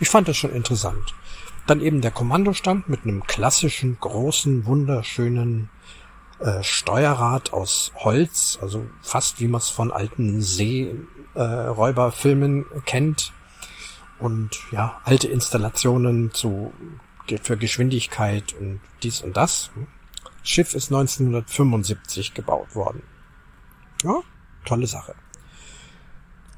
ich 0.00 0.08
fand 0.08 0.26
das 0.28 0.36
schon 0.38 0.54
interessant. 0.54 1.14
Dann 1.66 1.82
eben 1.82 2.00
der 2.00 2.10
Kommandostand 2.10 2.88
mit 2.88 3.04
einem 3.04 3.26
klassischen, 3.26 3.98
großen, 4.00 4.64
wunderschönen 4.64 5.68
äh, 6.38 6.62
Steuerrad 6.62 7.52
aus 7.52 7.92
Holz, 7.96 8.58
also 8.62 8.86
fast 9.02 9.40
wie 9.40 9.48
man 9.48 9.60
es 9.60 9.68
von 9.68 9.92
alten 9.92 10.40
Seeräuberfilmen 10.40 12.62
äh, 12.62 12.80
kennt. 12.86 13.34
Und 14.18 14.58
ja, 14.72 15.02
alte 15.04 15.28
Installationen 15.28 16.32
zu, 16.32 16.72
für 17.42 17.58
Geschwindigkeit 17.58 18.54
und 18.58 18.80
dies 19.02 19.20
und 19.20 19.36
das. 19.36 19.70
Das 20.24 20.32
Schiff 20.48 20.74
ist 20.74 20.90
1975 20.90 22.32
gebaut 22.32 22.74
worden. 22.74 23.02
Ja, 24.02 24.20
tolle 24.64 24.86
Sache. 24.86 25.14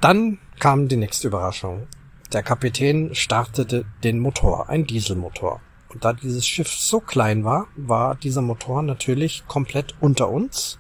Dann 0.01 0.39
kam 0.59 0.89
die 0.89 0.97
nächste 0.97 1.29
Überraschung. 1.29 1.87
Der 2.33 2.43
Kapitän 2.43 3.15
startete 3.15 3.85
den 4.03 4.19
Motor, 4.19 4.69
ein 4.69 4.87
Dieselmotor. 4.87 5.61
Und 5.89 6.05
da 6.05 6.13
dieses 6.13 6.47
Schiff 6.47 6.69
so 6.69 7.01
klein 7.01 7.45
war, 7.45 7.67
war 7.77 8.15
dieser 8.15 8.43
Motor 8.43 8.83
natürlich 8.83 9.45
komplett 9.47 9.95
unter 10.01 10.31
uns. 10.31 10.79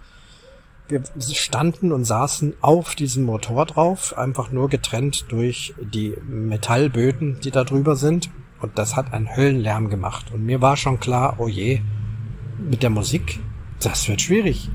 Wir 0.88 1.03
standen 1.33 1.92
und 1.92 2.05
saßen 2.05 2.55
auf 2.61 2.94
diesem 2.94 3.25
Motor 3.25 3.66
drauf, 3.66 4.16
einfach 4.16 4.51
nur 4.51 4.68
getrennt 4.68 5.27
durch 5.29 5.75
die 5.81 6.16
Metallböden, 6.27 7.40
die 7.40 7.51
da 7.51 7.64
drüber 7.64 7.96
sind. 7.96 8.31
Und 8.61 8.79
das 8.79 8.96
hat 8.96 9.12
einen 9.12 9.37
Höllenlärm 9.37 9.90
gemacht. 9.90 10.33
Und 10.33 10.44
mir 10.44 10.61
war 10.61 10.77
schon 10.77 11.01
klar, 11.01 11.37
oh 11.38 11.48
je, 11.48 11.81
mit 12.59 12.83
der 12.83 12.90
Musik, 12.90 13.40
das 13.81 14.09
wird 14.09 14.20
schwierig. 14.20 14.70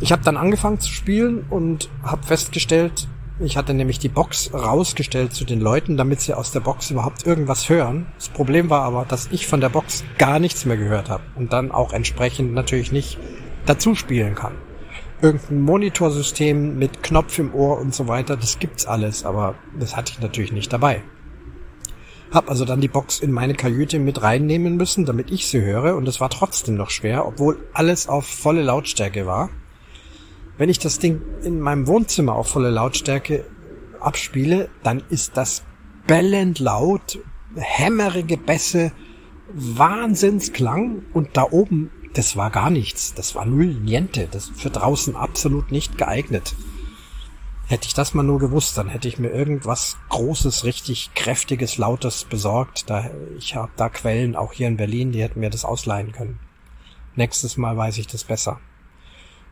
Ich 0.00 0.12
habe 0.12 0.22
dann 0.22 0.36
angefangen 0.36 0.78
zu 0.78 0.92
spielen 0.92 1.44
und 1.50 1.88
habe 2.04 2.24
festgestellt, 2.24 3.08
ich 3.40 3.56
hatte 3.56 3.74
nämlich 3.74 3.98
die 3.98 4.08
Box 4.08 4.52
rausgestellt 4.54 5.32
zu 5.32 5.44
den 5.44 5.60
Leuten, 5.60 5.96
damit 5.96 6.20
sie 6.20 6.34
aus 6.34 6.52
der 6.52 6.60
Box 6.60 6.90
überhaupt 6.90 7.26
irgendwas 7.26 7.68
hören. 7.68 8.06
Das 8.16 8.28
Problem 8.28 8.70
war 8.70 8.82
aber, 8.82 9.04
dass 9.04 9.28
ich 9.32 9.46
von 9.46 9.60
der 9.60 9.68
Box 9.68 10.04
gar 10.16 10.38
nichts 10.38 10.64
mehr 10.64 10.76
gehört 10.76 11.08
habe 11.08 11.22
und 11.34 11.52
dann 11.52 11.72
auch 11.72 11.92
entsprechend 11.92 12.54
natürlich 12.54 12.92
nicht 12.92 13.18
dazu 13.66 13.94
spielen 13.96 14.34
kann. 14.34 14.54
Irgendein 15.20 15.62
Monitorsystem 15.62 16.78
mit 16.78 17.02
Knopf 17.02 17.38
im 17.40 17.52
Ohr 17.52 17.78
und 17.80 17.92
so 17.92 18.06
weiter, 18.06 18.36
das 18.36 18.60
gibt's 18.60 18.86
alles, 18.86 19.24
aber 19.24 19.56
das 19.78 19.96
hatte 19.96 20.12
ich 20.12 20.20
natürlich 20.20 20.52
nicht 20.52 20.72
dabei. 20.72 21.02
Hab 22.30 22.50
also 22.50 22.64
dann 22.64 22.80
die 22.80 22.88
Box 22.88 23.18
in 23.18 23.32
meine 23.32 23.54
Kajüte 23.54 23.98
mit 23.98 24.22
reinnehmen 24.22 24.76
müssen, 24.76 25.06
damit 25.06 25.30
ich 25.32 25.48
sie 25.48 25.60
höre 25.60 25.96
und 25.96 26.06
es 26.06 26.20
war 26.20 26.30
trotzdem 26.30 26.76
noch 26.76 26.90
schwer, 26.90 27.26
obwohl 27.26 27.58
alles 27.72 28.08
auf 28.08 28.26
volle 28.26 28.62
Lautstärke 28.62 29.26
war. 29.26 29.48
Wenn 30.58 30.68
ich 30.68 30.80
das 30.80 30.98
Ding 30.98 31.22
in 31.42 31.60
meinem 31.60 31.86
Wohnzimmer 31.86 32.34
auf 32.34 32.48
volle 32.48 32.70
Lautstärke 32.70 33.44
abspiele, 34.00 34.68
dann 34.82 35.02
ist 35.08 35.36
das 35.36 35.62
bellend 36.08 36.58
laut, 36.58 37.20
hämmerige 37.54 38.36
Bässe, 38.36 38.92
Wahnsinnsklang 39.52 41.04
und 41.14 41.36
da 41.36 41.44
oben, 41.50 41.90
das 42.14 42.36
war 42.36 42.50
gar 42.50 42.70
nichts. 42.70 43.14
Das 43.14 43.36
war 43.36 43.46
null 43.46 43.74
niente. 43.74 44.28
Das 44.30 44.48
für 44.48 44.70
draußen 44.70 45.14
absolut 45.14 45.70
nicht 45.70 45.96
geeignet. 45.96 46.56
Hätte 47.68 47.86
ich 47.86 47.94
das 47.94 48.14
mal 48.14 48.22
nur 48.22 48.38
gewusst, 48.38 48.78
dann 48.78 48.88
hätte 48.88 49.08
ich 49.08 49.18
mir 49.18 49.28
irgendwas 49.28 49.98
Großes, 50.08 50.64
richtig 50.64 51.10
kräftiges, 51.14 51.76
lautes 51.76 52.24
besorgt. 52.24 52.88
Da, 52.90 53.10
ich 53.36 53.54
habe 53.54 53.70
da 53.76 53.90
Quellen, 53.90 54.36
auch 54.36 54.54
hier 54.54 54.68
in 54.68 54.78
Berlin, 54.78 55.12
die 55.12 55.22
hätten 55.22 55.40
mir 55.40 55.50
das 55.50 55.66
ausleihen 55.66 56.12
können. 56.12 56.40
Nächstes 57.14 57.58
Mal 57.58 57.76
weiß 57.76 57.98
ich 57.98 58.06
das 58.06 58.24
besser. 58.24 58.58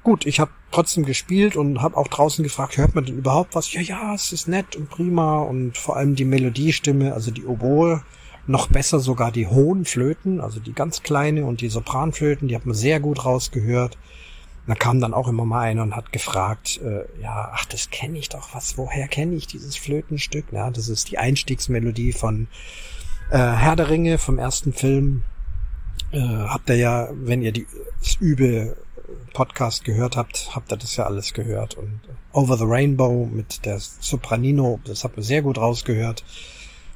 Gut, 0.07 0.25
ich 0.25 0.39
habe 0.39 0.53
trotzdem 0.71 1.05
gespielt 1.05 1.57
und 1.57 1.83
habe 1.83 1.97
auch 1.97 2.07
draußen 2.07 2.45
gefragt, 2.45 2.77
hört 2.77 2.95
man 2.95 3.05
denn 3.05 3.19
überhaupt 3.19 3.57
was? 3.57 3.73
Ja, 3.73 3.81
ja, 3.81 4.15
es 4.15 4.31
ist 4.31 4.47
nett 4.47 4.77
und 4.77 4.89
prima 4.89 5.41
und 5.41 5.77
vor 5.77 5.97
allem 5.97 6.15
die 6.15 6.25
Melodiestimme, 6.25 7.13
also 7.13 7.33
die 7.33 7.45
Oboe, 7.45 8.05
noch 8.47 8.69
besser 8.69 9.01
sogar 9.01 9.33
die 9.33 9.49
hohen 9.49 9.85
Flöten, 9.85 10.41
also 10.41 10.61
die 10.61 10.75
ganz 10.75 11.03
kleine 11.03 11.45
und 11.45 11.61
die 11.61 11.69
Sopranflöten, 11.69 12.47
die 12.47 12.55
hat 12.55 12.67
man 12.67 12.77
sehr 12.77 13.01
gut 13.01 13.25
rausgehört. 13.25 13.99
da 14.69 14.77
kam 14.77 15.01
dann 15.01 15.13
auch 15.13 15.27
immer 15.27 15.45
mal 15.45 15.63
einer 15.63 15.83
und 15.83 15.97
hat 15.97 16.13
gefragt, 16.13 16.81
äh, 16.85 17.03
ja, 17.21 17.51
ach, 17.53 17.65
das 17.65 17.91
kenne 17.91 18.17
ich 18.17 18.29
doch, 18.29 18.55
was, 18.55 18.79
woher 18.79 19.09
kenne 19.09 19.35
ich 19.35 19.49
dieses 19.49 19.75
Flötenstück? 19.75 20.53
Ja, 20.53 20.71
das 20.71 20.89
ist 20.89 21.11
die 21.11 21.19
Einstiegsmelodie 21.19 22.13
von 22.13 22.47
äh, 23.33 23.39
Herr 23.39 23.75
der 23.75 23.91
Ringe 23.91 24.19
vom 24.19 24.39
ersten 24.39 24.73
Film. 24.73 25.25
Äh, 26.13 26.21
habt 26.21 26.71
ihr 26.71 26.77
ja, 26.77 27.09
wenn 27.13 27.43
ihr 27.43 27.51
die 27.51 27.67
das 28.01 28.15
übe 28.21 28.77
Podcast 29.33 29.85
gehört 29.85 30.17
habt, 30.17 30.51
habt 30.55 30.73
ihr 30.73 30.77
das 30.77 30.97
ja 30.97 31.05
alles 31.05 31.33
gehört. 31.35 31.75
Und 31.75 32.01
Over 32.33 32.57
the 32.57 32.65
Rainbow 32.67 33.27
mit 33.27 33.65
der 33.65 33.79
Sopranino, 33.79 34.81
das 34.85 35.05
hat 35.05 35.17
man 35.17 35.25
sehr 35.25 35.43
gut 35.43 35.59
rausgehört. 35.59 36.25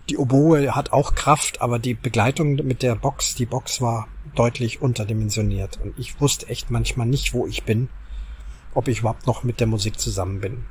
Die 0.09 0.18
Oboe 0.18 0.75
hat 0.75 0.92
auch 0.92 1.14
Kraft, 1.14 1.61
aber 1.61 1.79
die 1.79 1.94
Begleitung 1.94 2.55
mit 2.57 2.83
der 2.83 2.94
Box, 2.96 3.35
die 3.35 3.46
Box 3.46 3.81
war 3.81 4.09
deutlich 4.35 4.83
unterdimensioniert. 4.83 5.79
Und 5.83 5.99
ich 5.99 6.20
wusste 6.20 6.49
echt 6.49 6.70
manchmal 6.70 7.07
nicht, 7.07 7.33
wo 7.33 7.46
ich 7.46 7.64
bin, 7.64 7.88
ob 8.75 8.88
ich 8.88 9.01
überhaupt 9.01 9.27
noch 9.27 9.44
mit 9.44 9.61
der 9.61 9.66
Musik 9.66 9.99
zusammen 10.01 10.40
bin. 10.40 10.64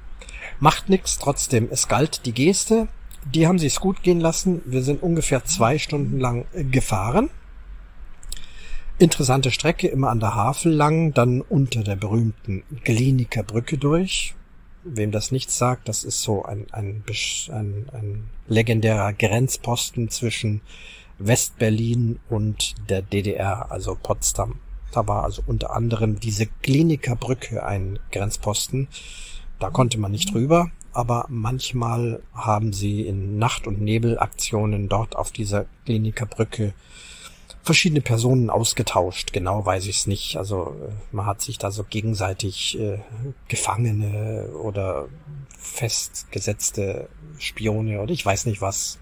Macht 0.60 0.90
nix, 0.90 1.18
trotzdem, 1.20 1.70
es 1.72 1.88
galt 1.88 2.26
die 2.26 2.34
Geste, 2.34 2.88
die 3.26 3.48
haben 3.48 3.60
sich's 3.60 3.80
gut 3.80 4.04
gehen 4.04 4.20
lassen. 4.20 4.62
Wir 4.66 4.82
sind 4.82 5.04
ungefähr 5.04 5.46
zwei 5.46 5.78
Stunden 5.78 6.20
lang 6.20 6.46
gefahren. 6.54 7.30
Interessante 9.00 9.50
Strecke, 9.52 9.88
immer 9.88 10.10
an 10.10 10.20
der 10.20 10.36
Havel 10.36 10.74
lang, 10.74 11.14
dann 11.14 11.40
unter 11.40 11.84
der 11.84 11.96
berühmten 11.96 12.64
Gliniker 12.84 13.44
Brücke 13.44 13.78
durch. 13.78 14.36
Wem 14.84 15.14
das 15.14 15.32
nichts 15.32 15.58
sagt, 15.58 15.88
das 15.88 16.04
ist 16.04 16.22
so 16.22 16.44
ein, 16.44 16.68
ein, 16.74 17.06
ein, 17.50 17.86
ein 17.94 18.30
legendärer 18.50 19.14
Grenzposten 19.14 20.10
zwischen 20.10 20.60
Westberlin 21.18 22.20
und 22.28 22.76
der 22.90 23.02
DDR, 23.02 23.72
also 23.72 23.96
Potsdam. 23.96 24.60
Da 24.92 25.08
war 25.08 25.24
also 25.24 25.44
unter 25.48 25.74
anderem 25.74 26.20
diese 26.20 26.48
Kliniker 26.48 27.16
Brücke 27.16 27.66
ein 27.66 28.00
Grenzposten. 28.12 28.90
Da 29.60 29.70
konnte 29.70 29.98
man 29.98 30.12
nicht 30.12 30.36
rüber, 30.36 30.72
aber 30.92 31.26
manchmal 31.30 32.22
haben 32.34 32.74
sie 32.74 33.08
in 33.08 33.38
Nacht- 33.38 33.66
und 33.66 33.80
Nebelaktionen 33.80 34.90
dort 34.90 35.16
auf 35.16 35.32
dieser 35.32 35.68
Kliniker 35.86 36.26
Brücke 36.26 36.74
verschiedene 37.64 38.02
Personen 38.02 38.50
ausgetauscht. 38.50 39.34
Genau 39.34 39.66
weiß 39.66 39.86
ich 39.88 40.00
es 40.00 40.08
nicht. 40.08 40.38
Also 40.38 40.76
äh, 40.82 40.92
man 41.12 41.26
hat 41.26 41.42
sich 41.42 41.58
da 41.58 41.72
so 41.72 41.84
gegenseitig 41.84 42.80
äh, 42.80 43.00
Gefangene 43.48 44.50
oder 44.62 45.08
festgesetzte 45.58 47.10
Spione 47.38 48.02
oder 48.02 48.12
ich 48.12 48.26
weiß 48.26 48.46
nicht 48.46 48.62
was 48.62 49.00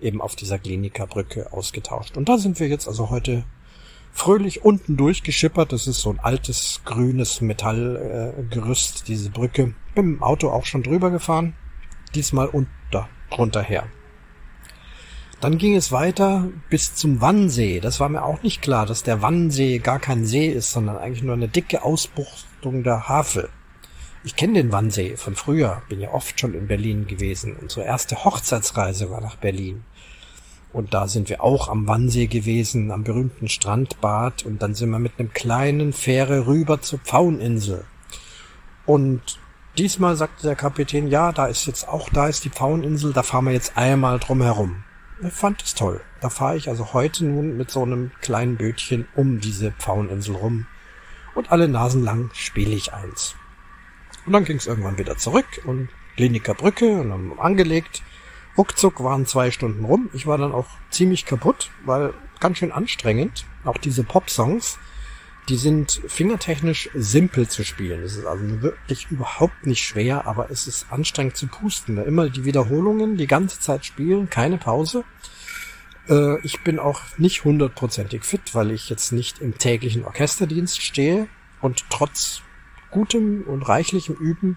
eben 0.00 0.20
auf 0.20 0.34
dieser 0.34 0.58
Klinikerbrücke 0.58 1.52
ausgetauscht. 1.52 2.16
Und 2.16 2.28
da 2.28 2.38
sind 2.38 2.58
wir 2.58 2.68
jetzt 2.68 2.88
also 2.88 3.10
heute 3.10 3.44
fröhlich 4.12 4.64
unten 4.64 4.96
durchgeschippert. 4.96 5.72
Das 5.72 5.86
ist 5.86 6.00
so 6.00 6.10
ein 6.10 6.20
altes 6.20 6.80
grünes 6.84 7.40
Metallgerüst, 7.40 9.02
äh, 9.02 9.04
diese 9.06 9.30
Brücke. 9.30 9.74
Bin 9.94 10.14
dem 10.14 10.22
Auto 10.22 10.50
auch 10.50 10.64
schon 10.64 10.82
drüber 10.82 11.10
gefahren. 11.10 11.54
Diesmal 12.14 12.48
unter, 12.48 13.08
drunter 13.30 13.62
her. 13.62 13.86
Dann 15.42 15.58
ging 15.58 15.74
es 15.74 15.90
weiter 15.90 16.46
bis 16.70 16.94
zum 16.94 17.20
Wannsee. 17.20 17.80
Das 17.80 17.98
war 17.98 18.08
mir 18.08 18.22
auch 18.22 18.44
nicht 18.44 18.62
klar, 18.62 18.86
dass 18.86 19.02
der 19.02 19.22
Wannsee 19.22 19.80
gar 19.80 19.98
kein 19.98 20.24
See 20.24 20.46
ist, 20.46 20.70
sondern 20.70 20.96
eigentlich 20.98 21.24
nur 21.24 21.34
eine 21.34 21.48
dicke 21.48 21.82
Ausbuchtung 21.82 22.84
der 22.84 23.08
Havel. 23.08 23.48
Ich 24.22 24.36
kenne 24.36 24.52
den 24.52 24.70
Wannsee 24.70 25.16
von 25.16 25.34
früher, 25.34 25.82
bin 25.88 26.00
ja 26.00 26.12
oft 26.12 26.38
schon 26.38 26.54
in 26.54 26.68
Berlin 26.68 27.08
gewesen. 27.08 27.56
Unsere 27.60 27.84
erste 27.84 28.24
Hochzeitsreise 28.24 29.10
war 29.10 29.20
nach 29.20 29.34
Berlin. 29.34 29.82
Und 30.72 30.94
da 30.94 31.08
sind 31.08 31.28
wir 31.28 31.42
auch 31.42 31.66
am 31.66 31.88
Wannsee 31.88 32.28
gewesen, 32.28 32.92
am 32.92 33.02
berühmten 33.02 33.48
Strandbad. 33.48 34.44
Und 34.44 34.62
dann 34.62 34.76
sind 34.76 34.90
wir 34.90 35.00
mit 35.00 35.18
einem 35.18 35.32
kleinen 35.32 35.92
Fähre 35.92 36.46
rüber 36.46 36.82
zur 36.82 37.00
Pfaueninsel. 37.00 37.84
Und 38.86 39.40
diesmal 39.76 40.14
sagte 40.14 40.46
der 40.46 40.54
Kapitän, 40.54 41.08
ja, 41.08 41.32
da 41.32 41.46
ist 41.46 41.66
jetzt 41.66 41.88
auch, 41.88 42.10
da 42.10 42.28
ist 42.28 42.44
die 42.44 42.50
Pfaueninsel, 42.50 43.12
da 43.12 43.24
fahren 43.24 43.46
wir 43.46 43.52
jetzt 43.52 43.76
einmal 43.76 44.20
drum 44.20 44.40
herum. 44.40 44.84
Fand 45.30 45.62
es 45.62 45.74
toll. 45.74 46.00
Da 46.20 46.30
fahre 46.30 46.56
ich 46.56 46.68
also 46.68 46.92
heute 46.92 47.24
nun 47.24 47.56
mit 47.56 47.70
so 47.70 47.82
einem 47.82 48.10
kleinen 48.20 48.56
Bötchen 48.56 49.06
um 49.14 49.40
diese 49.40 49.72
Pfaueninsel 49.72 50.34
rum. 50.34 50.66
Und 51.34 51.52
alle 51.52 51.68
Nasen 51.68 52.02
lang 52.02 52.30
spiele 52.34 52.74
ich 52.74 52.92
eins. 52.92 53.34
Und 54.26 54.32
dann 54.32 54.44
ging 54.44 54.56
es 54.56 54.66
irgendwann 54.66 54.98
wieder 54.98 55.16
zurück 55.16 55.46
und 55.64 55.88
Kliniker 56.16 56.54
Brücke 56.54 57.00
und 57.00 57.08
dann 57.08 57.38
angelegt 57.38 58.02
Ruckzuck 58.56 59.02
waren 59.02 59.26
zwei 59.26 59.50
Stunden 59.50 59.84
rum. 59.84 60.10
Ich 60.12 60.26
war 60.26 60.36
dann 60.36 60.52
auch 60.52 60.66
ziemlich 60.90 61.24
kaputt, 61.24 61.70
weil 61.84 62.12
ganz 62.38 62.58
schön 62.58 62.72
anstrengend. 62.72 63.46
Auch 63.64 63.78
diese 63.78 64.04
Pop-Songs, 64.04 64.78
die 65.48 65.56
sind 65.56 66.00
fingertechnisch 66.06 66.88
simpel 66.94 67.48
zu 67.48 67.64
spielen. 67.64 68.02
Es 68.02 68.16
ist 68.16 68.26
also 68.26 68.62
wirklich 68.62 69.10
überhaupt 69.10 69.66
nicht 69.66 69.82
schwer, 69.82 70.26
aber 70.26 70.50
es 70.50 70.66
ist 70.66 70.86
anstrengend 70.90 71.36
zu 71.36 71.48
pusten. 71.48 71.98
Immer 71.98 72.30
die 72.30 72.44
Wiederholungen 72.44 73.16
die 73.16 73.26
ganze 73.26 73.58
Zeit 73.58 73.84
spielen, 73.84 74.30
keine 74.30 74.58
Pause. 74.58 75.04
Äh, 76.08 76.40
ich 76.42 76.62
bin 76.62 76.78
auch 76.78 77.00
nicht 77.18 77.44
hundertprozentig 77.44 78.24
fit, 78.24 78.54
weil 78.54 78.70
ich 78.70 78.88
jetzt 78.88 79.12
nicht 79.12 79.40
im 79.40 79.58
täglichen 79.58 80.04
Orchesterdienst 80.04 80.80
stehe 80.80 81.28
und 81.60 81.84
trotz 81.90 82.42
gutem 82.90 83.42
und 83.42 83.62
reichlichem 83.62 84.14
Üben 84.14 84.56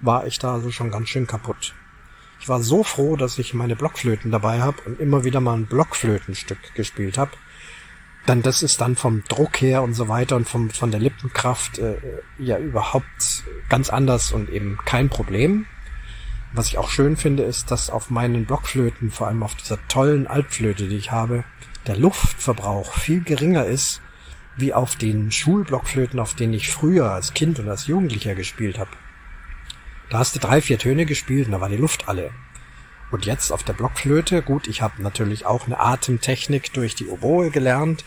war 0.00 0.26
ich 0.26 0.38
da 0.38 0.52
also 0.52 0.70
schon 0.70 0.90
ganz 0.90 1.08
schön 1.08 1.26
kaputt. 1.26 1.74
Ich 2.40 2.48
war 2.48 2.62
so 2.62 2.82
froh, 2.84 3.16
dass 3.16 3.38
ich 3.38 3.54
meine 3.54 3.76
Blockflöten 3.76 4.30
dabei 4.30 4.60
habe 4.60 4.82
und 4.84 5.00
immer 5.00 5.24
wieder 5.24 5.40
mal 5.40 5.54
ein 5.54 5.66
Blockflötenstück 5.66 6.74
gespielt 6.74 7.16
habe. 7.16 7.30
Dann 8.26 8.42
das 8.42 8.62
ist 8.62 8.80
dann 8.80 8.96
vom 8.96 9.22
Druck 9.24 9.60
her 9.60 9.82
und 9.82 9.94
so 9.94 10.08
weiter 10.08 10.36
und 10.36 10.48
vom, 10.48 10.70
von 10.70 10.90
der 10.90 11.00
Lippenkraft 11.00 11.78
äh, 11.78 11.96
ja 12.38 12.58
überhaupt 12.58 13.44
ganz 13.68 13.88
anders 13.88 14.32
und 14.32 14.50
eben 14.50 14.78
kein 14.84 15.08
Problem. 15.08 15.66
Was 16.52 16.66
ich 16.68 16.78
auch 16.78 16.90
schön 16.90 17.16
finde, 17.16 17.44
ist, 17.44 17.70
dass 17.70 17.90
auf 17.90 18.10
meinen 18.10 18.46
Blockflöten, 18.46 19.10
vor 19.10 19.28
allem 19.28 19.42
auf 19.42 19.54
dieser 19.54 19.78
tollen 19.88 20.26
Altflöte, 20.26 20.88
die 20.88 20.96
ich 20.96 21.12
habe, 21.12 21.44
der 21.86 21.96
Luftverbrauch 21.96 22.94
viel 22.94 23.22
geringer 23.22 23.64
ist, 23.64 24.00
wie 24.56 24.74
auf 24.74 24.96
den 24.96 25.30
Schulblockflöten, 25.30 26.18
auf 26.18 26.34
denen 26.34 26.54
ich 26.54 26.70
früher 26.70 27.12
als 27.12 27.34
Kind 27.34 27.58
und 27.58 27.68
als 27.68 27.86
Jugendlicher 27.86 28.34
gespielt 28.34 28.78
habe. 28.78 28.90
Da 30.08 30.18
hast 30.18 30.34
du 30.34 30.40
drei, 30.40 30.60
vier 30.60 30.78
Töne 30.78 31.04
gespielt 31.04 31.46
und 31.46 31.52
da 31.52 31.60
war 31.60 31.68
die 31.68 31.76
Luft 31.76 32.08
alle. 32.08 32.30
Und 33.10 33.24
jetzt 33.24 33.52
auf 33.52 33.62
der 33.62 33.72
Blockflöte, 33.72 34.42
gut, 34.42 34.66
ich 34.66 34.82
habe 34.82 35.02
natürlich 35.02 35.46
auch 35.46 35.66
eine 35.66 35.78
Atemtechnik 35.78 36.72
durch 36.72 36.94
die 36.94 37.06
Oboe 37.06 37.50
gelernt 37.50 38.04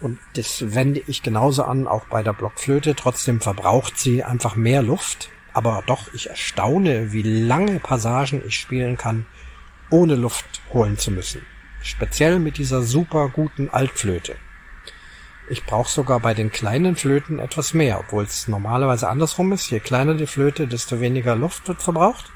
und 0.00 0.18
das 0.34 0.74
wende 0.74 1.02
ich 1.06 1.22
genauso 1.22 1.64
an, 1.64 1.86
auch 1.86 2.04
bei 2.06 2.22
der 2.22 2.34
Blockflöte. 2.34 2.94
Trotzdem 2.94 3.40
verbraucht 3.40 3.98
sie 3.98 4.22
einfach 4.22 4.56
mehr 4.56 4.82
Luft, 4.82 5.30
aber 5.54 5.82
doch, 5.86 6.12
ich 6.12 6.28
erstaune, 6.28 7.12
wie 7.12 7.22
lange 7.22 7.80
Passagen 7.80 8.42
ich 8.46 8.56
spielen 8.56 8.98
kann, 8.98 9.26
ohne 9.88 10.14
Luft 10.14 10.60
holen 10.72 10.98
zu 10.98 11.10
müssen. 11.10 11.40
Speziell 11.80 12.38
mit 12.38 12.58
dieser 12.58 12.82
super 12.82 13.28
guten 13.28 13.70
Altflöte. 13.70 14.36
Ich 15.48 15.64
brauche 15.64 15.88
sogar 15.88 16.20
bei 16.20 16.34
den 16.34 16.50
kleinen 16.50 16.96
Flöten 16.96 17.38
etwas 17.38 17.72
mehr, 17.72 18.00
obwohl 18.00 18.24
es 18.24 18.48
normalerweise 18.48 19.08
andersrum 19.08 19.52
ist. 19.52 19.70
Je 19.70 19.78
kleiner 19.78 20.14
die 20.14 20.26
Flöte, 20.26 20.66
desto 20.66 21.00
weniger 21.00 21.36
Luft 21.36 21.68
wird 21.68 21.82
verbraucht. 21.82 22.32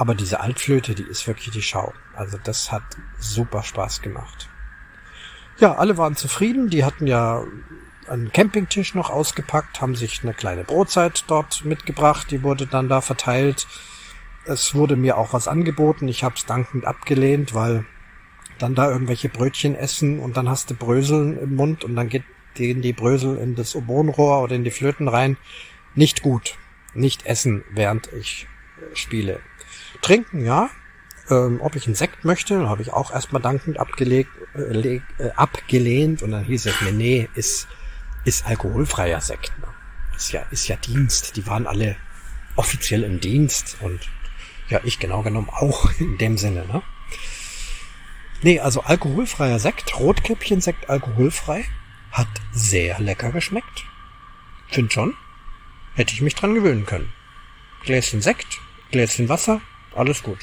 Aber 0.00 0.14
diese 0.14 0.40
Altflöte, 0.40 0.94
die 0.94 1.02
ist 1.02 1.26
wirklich 1.26 1.50
die 1.50 1.60
Schau. 1.60 1.92
Also 2.14 2.38
das 2.42 2.72
hat 2.72 2.82
super 3.18 3.62
Spaß 3.62 4.00
gemacht. 4.00 4.48
Ja, 5.58 5.74
alle 5.74 5.98
waren 5.98 6.16
zufrieden. 6.16 6.70
Die 6.70 6.86
hatten 6.86 7.06
ja 7.06 7.44
einen 8.08 8.32
Campingtisch 8.32 8.94
noch 8.94 9.10
ausgepackt, 9.10 9.82
haben 9.82 9.94
sich 9.94 10.22
eine 10.22 10.32
kleine 10.32 10.64
Brotzeit 10.64 11.24
dort 11.26 11.66
mitgebracht. 11.66 12.30
Die 12.30 12.42
wurde 12.42 12.66
dann 12.66 12.88
da 12.88 13.02
verteilt. 13.02 13.66
Es 14.46 14.74
wurde 14.74 14.96
mir 14.96 15.18
auch 15.18 15.34
was 15.34 15.48
angeboten. 15.48 16.08
Ich 16.08 16.24
habe 16.24 16.34
es 16.34 16.46
dankend 16.46 16.86
abgelehnt, 16.86 17.52
weil 17.52 17.84
dann 18.58 18.74
da 18.74 18.90
irgendwelche 18.90 19.28
Brötchen 19.28 19.74
essen 19.74 20.18
und 20.18 20.34
dann 20.38 20.48
hast 20.48 20.70
du 20.70 20.74
Bröseln 20.74 21.38
im 21.38 21.56
Mund 21.56 21.84
und 21.84 21.94
dann 21.94 22.08
geht 22.08 22.24
gehen 22.54 22.80
die 22.80 22.94
Brösel 22.94 23.36
in 23.36 23.54
das 23.54 23.76
Obonrohr 23.76 24.40
oder 24.40 24.56
in 24.56 24.64
die 24.64 24.70
Flöten 24.70 25.08
rein. 25.08 25.36
Nicht 25.94 26.22
gut. 26.22 26.56
Nicht 26.94 27.26
essen, 27.26 27.64
während 27.70 28.10
ich 28.14 28.48
spiele. 28.94 29.40
Trinken, 30.02 30.44
ja. 30.44 30.70
Ähm, 31.28 31.60
ob 31.60 31.76
ich 31.76 31.86
einen 31.86 31.94
Sekt 31.94 32.24
möchte, 32.24 32.68
habe 32.68 32.82
ich 32.82 32.92
auch 32.92 33.12
erstmal 33.12 33.40
dankend 33.40 33.78
abgelegt, 33.78 34.30
äh, 34.54 34.96
äh, 34.96 35.30
abgelehnt 35.36 36.22
und 36.22 36.32
dann 36.32 36.44
hieß 36.44 36.66
es 36.66 36.80
mir, 36.80 36.92
nee, 36.92 37.28
ist, 37.34 37.68
ist 38.24 38.46
alkoholfreier 38.46 39.20
Sekt. 39.20 39.52
Ne? 39.60 39.68
Ist 40.16 40.32
ja, 40.32 40.42
ist 40.50 40.66
ja 40.66 40.76
Dienst. 40.76 41.36
Die 41.36 41.46
waren 41.46 41.66
alle 41.66 41.96
offiziell 42.56 43.04
im 43.04 43.20
Dienst 43.20 43.76
und 43.80 44.00
ja, 44.68 44.80
ich 44.84 44.98
genau 44.98 45.22
genommen 45.22 45.50
auch 45.50 45.90
in 45.98 46.18
dem 46.18 46.36
Sinne, 46.36 46.66
ne? 46.66 46.82
Nee, 48.42 48.58
also 48.58 48.80
alkoholfreier 48.80 49.58
Sekt, 49.58 49.98
Rotkäppchen-Sekt 49.98 50.88
alkoholfrei, 50.88 51.64
hat 52.10 52.28
sehr 52.52 52.98
lecker 52.98 53.32
geschmeckt. 53.32 53.84
Find 54.68 54.92
schon. 54.92 55.14
Hätte 55.94 56.14
ich 56.14 56.22
mich 56.22 56.34
dran 56.34 56.54
gewöhnen 56.54 56.86
können. 56.86 57.12
Gläschen 57.82 58.22
Sekt, 58.22 58.58
Gläschen 58.90 59.28
Wasser, 59.28 59.60
alles 59.94 60.22
gut. 60.22 60.38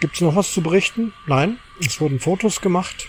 Gibt's 0.00 0.20
noch 0.20 0.36
was 0.36 0.52
zu 0.52 0.62
berichten? 0.62 1.12
Nein, 1.26 1.58
es 1.80 2.00
wurden 2.00 2.20
Fotos 2.20 2.60
gemacht. 2.60 3.08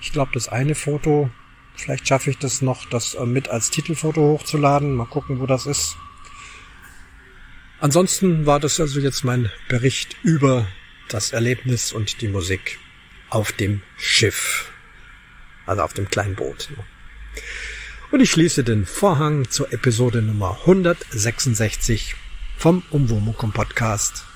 Ich 0.00 0.12
glaube, 0.12 0.30
das 0.34 0.48
eine 0.48 0.74
Foto, 0.74 1.30
Vielleicht 1.76 2.08
schaffe 2.08 2.30
ich 2.30 2.38
das 2.38 2.62
noch, 2.62 2.86
das 2.86 3.14
äh, 3.14 3.26
mit 3.26 3.48
als 3.48 3.70
Titelfoto 3.70 4.20
hochzuladen. 4.20 4.94
Mal 4.94 5.06
gucken, 5.06 5.40
wo 5.40 5.46
das 5.46 5.66
ist. 5.66 5.96
Ansonsten 7.80 8.46
war 8.46 8.58
das 8.58 8.80
also 8.80 8.98
jetzt 9.00 9.22
mein 9.22 9.50
Bericht 9.68 10.16
über 10.22 10.66
das 11.08 11.32
Erlebnis 11.32 11.92
und 11.92 12.22
die 12.22 12.28
Musik 12.28 12.78
auf 13.28 13.52
dem 13.52 13.82
Schiff. 13.98 14.72
Also 15.66 15.82
auf 15.82 15.92
dem 15.92 16.08
kleinen 16.08 16.34
Boot. 16.34 16.70
Und 18.10 18.20
ich 18.20 18.30
schließe 18.30 18.64
den 18.64 18.86
Vorhang 18.86 19.50
zur 19.50 19.72
Episode 19.72 20.22
Nummer 20.22 20.58
166 20.60 22.16
vom 22.56 22.82
Umwomukum 22.90 23.52
Podcast. 23.52 24.35